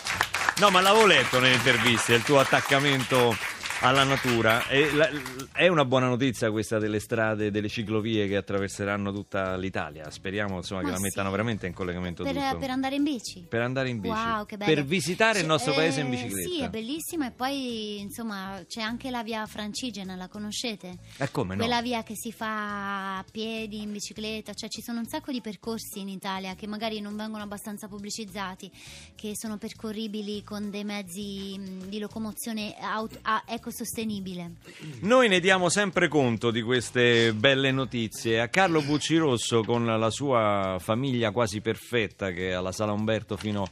no, 0.58 0.70
ma 0.70 0.80
l'avevo 0.80 1.06
letto 1.06 1.40
nelle 1.40 1.54
interviste, 1.54 2.14
il 2.14 2.22
tuo 2.22 2.38
attaccamento 2.38 3.36
alla 3.80 4.04
natura. 4.04 4.62
La- 4.94 5.08
è 5.52 5.68
una 5.68 5.84
buona 5.84 6.06
notizia 6.08 6.50
questa 6.50 6.78
delle 6.78 7.00
strade, 7.00 7.50
delle 7.50 7.68
ciclovie 7.68 8.26
che 8.28 8.36
attraverseranno 8.36 9.12
tutta 9.12 9.56
l'Italia. 9.56 10.10
Speriamo 10.10 10.56
insomma, 10.56 10.80
che 10.80 10.86
Ma 10.86 10.92
la 10.92 10.96
sì. 10.98 11.02
mettano 11.04 11.30
veramente 11.30 11.66
in 11.66 11.72
collegamento 11.72 12.22
Per, 12.22 12.34
tutto. 12.34 12.58
per 12.58 12.70
andare 12.70 12.94
in 12.96 13.02
bici? 13.02 13.46
Per 13.48 13.60
andare 13.60 13.88
in 13.88 14.00
bici. 14.00 14.14
Wow, 14.14 14.46
che 14.46 14.56
bello. 14.56 14.74
Per 14.74 14.84
visitare 14.84 15.38
il 15.38 15.44
C'è- 15.44 15.50
nostro 15.50 15.72
paese 15.72 16.00
in 16.00 16.06
eh, 16.06 16.10
bicicletta. 16.10 16.48
Sì, 16.48 16.60
è 16.62 16.68
bellissima 16.68 17.26
e 17.26 17.30
poi 17.30 18.00
insomma 18.00 18.62
c'è 18.66 18.80
anche 18.80 19.10
la 19.10 19.22
via 19.22 19.46
Francigena, 19.46 20.14
la 20.16 20.28
conoscete? 20.28 20.98
E 21.16 21.30
come 21.30 21.54
no? 21.54 21.60
Quella 21.64 21.82
via 21.82 22.02
che 22.02 22.14
si 22.16 22.32
fa 22.32 23.18
a 23.18 23.24
piedi, 23.30 23.80
in 23.82 23.92
bicicletta, 23.92 24.52
cioè 24.54 24.68
ci 24.68 24.82
sono 24.82 24.98
un 24.98 25.06
sacco 25.06 25.32
di 25.32 25.40
percorsi 25.40 26.00
in 26.00 26.08
Italia 26.08 26.54
che 26.54 26.66
magari 26.66 27.00
non 27.00 27.16
vengono 27.16 27.42
abbastanza 27.42 27.88
pubblicizzati, 27.88 28.70
che 29.14 29.32
sono 29.34 29.56
percorribili 29.56 30.42
con 30.42 30.70
dei 30.70 30.84
mezzi 30.84 31.58
di 31.86 31.98
locomozione 31.98 32.74
aut- 32.80 33.18
a- 33.22 33.42
ecosostenibile. 33.70 34.52
Noi 35.00 35.28
ne 35.28 35.40
diamo 35.40 35.68
sempre 35.68 36.08
conto 36.08 36.50
di 36.50 36.60
queste 36.60 37.32
belle 37.32 37.70
notizie. 37.70 38.40
A 38.40 38.48
Carlo 38.48 38.82
Buccirosso, 38.82 39.62
con 39.62 39.86
la 39.86 40.10
sua 40.10 40.76
famiglia 40.78 41.30
quasi 41.30 41.60
perfetta, 41.60 42.30
che 42.30 42.50
è 42.50 42.52
alla 42.52 42.72
Sala 42.72 42.92
Umberto 42.92 43.36
fino 43.36 43.66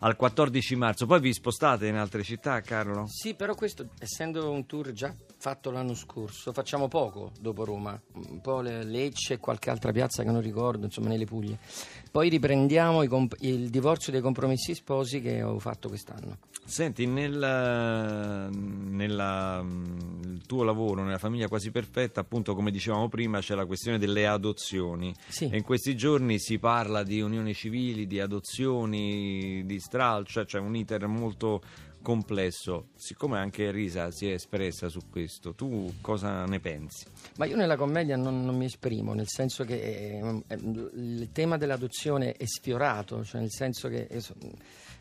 al 0.00 0.16
14 0.16 0.76
marzo. 0.76 1.06
Poi 1.06 1.20
vi 1.20 1.32
spostate 1.32 1.86
in 1.86 1.94
altre 1.94 2.22
città, 2.22 2.60
Carlo? 2.60 3.06
Sì, 3.08 3.34
però 3.34 3.54
questo, 3.54 3.90
essendo 3.98 4.50
un 4.50 4.66
tour 4.66 4.92
già 4.92 5.14
fatto 5.44 5.70
l'anno 5.70 5.92
scorso, 5.92 6.54
facciamo 6.54 6.88
poco 6.88 7.32
dopo 7.38 7.66
Roma, 7.66 8.00
un 8.14 8.40
po' 8.40 8.62
le- 8.62 8.82
Lecce 8.82 9.34
e 9.34 9.38
qualche 9.38 9.68
altra 9.68 9.92
piazza 9.92 10.22
che 10.22 10.30
non 10.30 10.40
ricordo, 10.40 10.86
insomma 10.86 11.08
nelle 11.08 11.26
Puglie. 11.26 11.58
Poi 12.10 12.30
riprendiamo 12.30 13.06
comp- 13.08 13.36
il 13.40 13.68
divorzio 13.68 14.10
dei 14.10 14.22
compromessi 14.22 14.74
sposi 14.74 15.20
che 15.20 15.42
ho 15.42 15.58
fatto 15.58 15.88
quest'anno. 15.88 16.38
Senti, 16.64 17.04
nel, 17.04 18.48
nella, 18.50 19.62
tuo 20.46 20.62
lavoro, 20.62 21.02
nella 21.02 21.18
famiglia 21.18 21.46
quasi 21.46 21.70
perfetta, 21.70 22.20
appunto 22.20 22.54
come 22.54 22.70
dicevamo 22.70 23.10
prima, 23.10 23.40
c'è 23.40 23.54
la 23.54 23.66
questione 23.66 23.98
delle 23.98 24.26
adozioni. 24.26 25.14
Sì. 25.28 25.50
E 25.50 25.58
in 25.58 25.62
questi 25.62 25.94
giorni 25.94 26.38
si 26.38 26.58
parla 26.58 27.02
di 27.02 27.20
unioni 27.20 27.52
civili, 27.52 28.06
di 28.06 28.18
adozioni, 28.18 29.62
di 29.66 29.78
stralcio, 29.78 30.32
cioè 30.32 30.44
c'è 30.46 30.58
un 30.58 30.74
iter 30.74 31.06
molto 31.06 31.60
complesso. 32.04 32.88
Siccome 32.94 33.38
anche 33.38 33.70
Risa 33.70 34.10
si 34.10 34.28
è 34.28 34.34
espressa 34.34 34.90
su 34.90 35.00
questo, 35.10 35.54
tu 35.54 35.94
cosa 36.02 36.44
ne 36.44 36.60
pensi? 36.60 37.06
Ma 37.38 37.46
io 37.46 37.56
nella 37.56 37.76
commedia 37.76 38.14
non, 38.16 38.44
non 38.44 38.54
mi 38.54 38.66
esprimo, 38.66 39.14
nel 39.14 39.26
senso 39.26 39.64
che 39.64 39.80
eh, 39.80 40.42
il 40.52 41.30
tema 41.32 41.56
dell'adozione 41.56 42.34
è 42.34 42.44
sfiorato, 42.44 43.24
cioè 43.24 43.40
nel 43.40 43.50
senso 43.50 43.88
che 43.88 44.06
eh, 44.06 44.22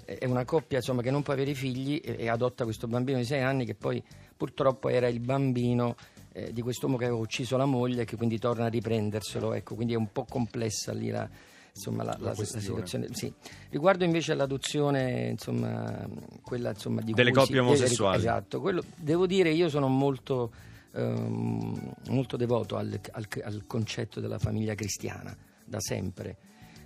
è 0.06 0.26
una 0.26 0.46
coppia 0.46 0.78
insomma, 0.78 1.02
che 1.02 1.12
non 1.12 1.24
può 1.24 1.34
avere 1.34 1.54
figli 1.54 2.00
e, 2.02 2.16
e 2.20 2.30
adotta 2.30 2.64
questo 2.64 2.88
bambino 2.88 3.18
di 3.18 3.26
sei 3.26 3.42
anni 3.42 3.66
che 3.66 3.76
poi 3.76 4.02
purtroppo 4.36 4.88
era 4.88 5.10
il 5.10 5.20
bambino 5.20 5.98
eh, 6.32 6.54
di 6.54 6.62
quest'uomo 6.62 6.96
che 6.96 7.04
aveva 7.04 7.20
ucciso 7.20 7.58
la 7.58 7.66
moglie 7.66 8.04
e 8.04 8.06
che 8.06 8.16
quindi 8.16 8.40
torna 8.40 8.66
a 8.66 8.70
riprenderselo. 8.70 9.54
Ecco, 9.54 9.76
quindi 9.76 9.94
è 9.94 9.98
un 9.98 10.10
po' 10.10 10.24
complessa 10.24 10.94
lì 10.94 11.10
la, 11.10 11.30
insomma, 11.74 12.04
la, 12.04 12.16
la- 12.20 12.34
la 12.36 12.36
situazione. 12.36 13.08
Sì. 13.14 13.34
Riguardo 13.70 14.04
invece 14.04 14.32
all'adozione, 14.34 15.30
insomma, 15.30 16.08
quella 16.42 16.70
insomma, 16.70 17.02
di 17.02 17.14
Delle 17.14 17.32
coppie 17.32 17.54
si- 17.56 17.60
omosessuali. 17.60 18.18
Esatto, 18.18 18.62
quello, 18.62 18.84
devo 18.96 19.26
dire 19.26 19.50
io 19.50 19.70
sono 19.70 19.88
molto, 19.88 20.52
ehm, 20.94 21.94
molto 22.10 22.38
devoto 22.38 22.78
al, 22.78 23.00
al- 23.12 23.28
al 23.44 23.64
concetto 23.68 24.20
della 24.20 24.40
famiglia 24.40 24.76
cristiana, 24.76 25.36
da 25.66 25.80
sempre. 25.80 26.38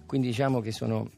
Quindi 0.05 0.27
diciamo 0.27 0.61
che 0.61 0.71
sono, 0.71 1.09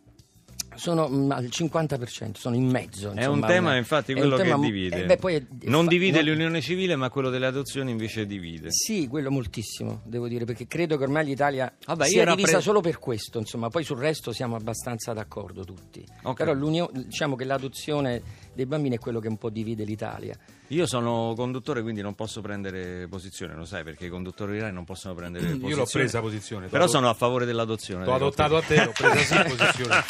sono 0.79 1.07
mm, 1.09 1.31
al 1.31 1.45
50%, 1.45 2.31
sono 2.35 2.55
in 2.55 2.65
mezzo. 2.67 3.07
È 3.07 3.11
un 3.11 3.17
insomma, 3.17 3.47
tema, 3.47 3.67
una- 3.69 3.77
infatti, 3.77 4.13
quello 4.13 4.37
che 4.37 4.43
tema 4.43 4.57
divide. 4.57 5.03
eh, 5.03 5.05
beh, 5.05 5.17
poi 5.17 5.45
non 5.63 5.83
fa- 5.83 5.89
divide 5.89 6.21
no- 6.23 6.29
l'unione 6.31 6.61
civile, 6.61 6.95
ma 6.95 7.09
quello 7.09 7.29
delle 7.29 7.45
adozioni 7.45 7.91
invece 7.91 8.25
divide. 8.25 8.71
Sì, 8.71 9.07
quello 9.07 9.29
moltissimo, 9.29 10.01
devo 10.05 10.27
dire, 10.27 10.45
perché 10.45 10.65
credo 10.67 10.97
che 10.97 11.03
ormai 11.03 11.25
l'Italia 11.25 11.71
Vabbè, 11.85 12.05
sia 12.05 12.25
divisa 12.25 12.51
pre- 12.53 12.61
solo 12.61 12.81
per 12.81 12.97
questo, 12.99 13.39
insomma, 13.39 13.69
poi 13.69 13.83
sul 13.83 13.97
resto 13.97 14.31
siamo 14.31 14.55
abbastanza 14.55 15.13
d'accordo 15.13 15.63
tutti. 15.63 16.03
Ok. 16.23 16.37
Però 16.37 16.53
diciamo 16.93 17.35
che 17.35 17.43
l'adozione 17.43 18.21
dei 18.59 18.65
bambini 18.65 18.97
è 18.97 18.99
quello 18.99 19.21
che 19.21 19.29
un 19.29 19.37
po' 19.37 19.49
divide 19.49 19.85
l'Italia. 19.85 20.35
Io 20.67 20.85
sono 20.85 21.33
conduttore, 21.33 21.81
quindi 21.81 22.01
non 22.01 22.13
posso 22.13 22.41
prendere 22.41 23.07
posizione, 23.07 23.55
lo 23.55 23.63
sai, 23.63 23.83
perché 23.83 24.07
i 24.07 24.09
conduttori 24.09 24.59
Rai 24.59 24.73
non 24.73 24.83
possono 24.83 25.13
prendere 25.13 25.45
posizione. 25.45 25.69
Io 25.71 25.77
l'ho 25.77 25.87
presa 25.89 26.19
posizione. 26.19 26.67
Però 26.67 26.85
sono 26.87 27.07
a 27.07 27.13
favore 27.13 27.45
dell'adozione. 27.45 28.03
Delle 28.03 28.15
adottato 28.15 28.57
a 28.57 28.61
te, 28.61 28.83
l'ho 28.83 28.91
presa 28.91 29.43
sì 29.43 29.55
posizione. 29.55 30.03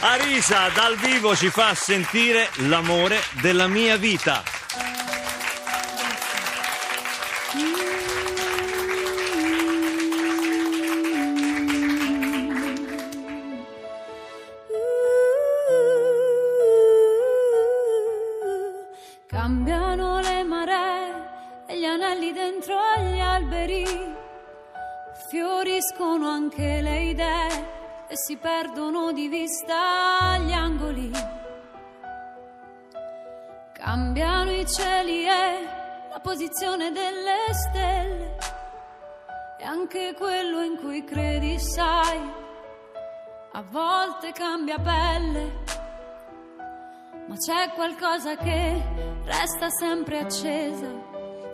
Arisa 0.00 0.70
dal 0.74 0.96
vivo 0.96 1.36
ci 1.36 1.50
fa 1.50 1.72
sentire 1.74 2.48
l'amore 2.66 3.18
della 3.40 3.68
mia 3.68 3.96
vita. 3.96 4.61
Perdono 28.42 29.12
di 29.12 29.28
vista 29.28 30.36
gli 30.38 30.52
angoli. 30.52 31.10
Cambiano 33.72 34.50
i 34.50 34.66
cieli 34.66 35.24
e 35.24 35.66
la 36.10 36.20
posizione 36.20 36.90
delle 36.90 37.54
stelle 37.54 38.36
e 39.58 39.64
anche 39.64 40.14
quello 40.18 40.60
in 40.62 40.76
cui 40.76 41.04
credi 41.04 41.58
sai, 41.58 42.20
a 43.52 43.62
volte 43.62 44.32
cambia 44.32 44.78
pelle 44.78 45.72
ma 47.32 47.36
c'è 47.36 47.70
qualcosa 47.74 48.36
che 48.36 48.82
resta 49.24 49.70
sempre 49.70 50.18
accesa 50.18 50.86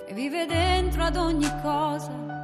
e 0.07 0.13
vive 0.15 0.47
dentro 0.47 1.05
ad 1.05 1.17
ogni 1.17 1.49
cosa. 1.63 2.38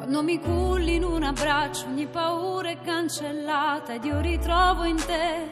Quando 0.00 0.22
mi 0.22 0.40
culli 0.40 0.94
in 0.94 1.04
un 1.04 1.22
abbraccio, 1.22 1.84
ogni 1.84 2.06
paura 2.06 2.70
è 2.70 2.80
cancellata 2.80 3.92
ed 3.92 4.04
io 4.04 4.18
ritrovo 4.20 4.84
in 4.84 4.96
te 4.96 5.46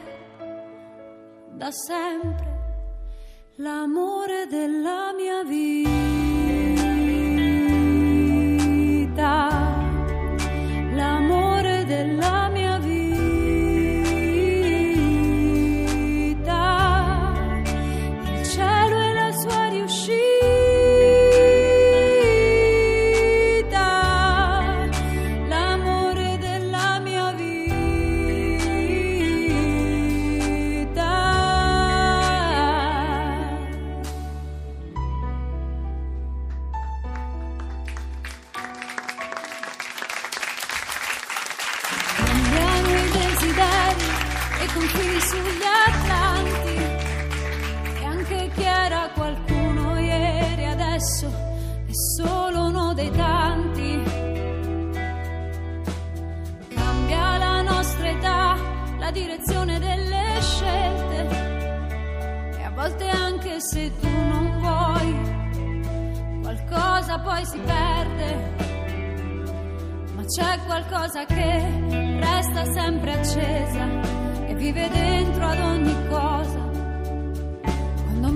da 1.51 1.69
sempre 1.69 2.47
l'amore 3.57 4.47
della 4.47 5.13
mia 5.15 5.43
vita, 5.43 5.91
l'amore 10.93 11.85
della 11.85 12.15
mia 12.15 12.25
vita, 12.25 12.38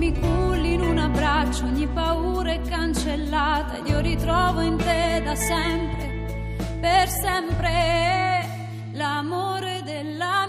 mi 0.04 0.12
culli 0.20 0.74
in 0.74 0.82
un 0.82 0.98
abbraccio, 0.98 1.64
ogni 1.64 1.86
paura 1.86 2.52
è 2.52 2.60
cancellata 2.60 3.78
ed 3.78 3.86
io 3.86 4.00
ritrovo 4.00 4.60
in 4.60 4.76
te 4.76 5.22
da 5.24 5.34
sempre, 5.34 6.76
per 6.78 7.08
sempre, 7.08 8.90
l'amore 8.92 9.80
della 9.82 10.43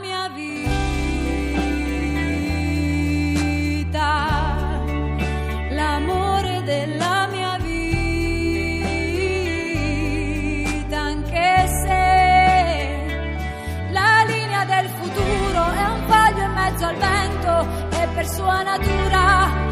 sua 18.28 18.64
natura 18.64 19.65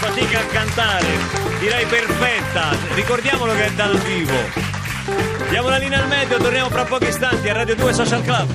fatica 0.00 0.40
a 0.40 0.46
cantare. 0.46 1.06
Direi 1.58 1.84
perfetta. 1.84 2.70
Ricordiamolo 2.94 3.52
che 3.52 3.66
è 3.66 3.70
dal 3.72 3.98
vivo. 3.98 4.78
Diamo 5.50 5.68
la 5.68 5.76
linea 5.76 6.00
al 6.00 6.08
medio, 6.08 6.38
torniamo 6.38 6.70
fra 6.70 6.84
pochi 6.84 7.08
istanti 7.08 7.48
a 7.48 7.52
Radio 7.52 7.76
2 7.76 7.92
Social 7.92 8.22
Club. 8.22 8.50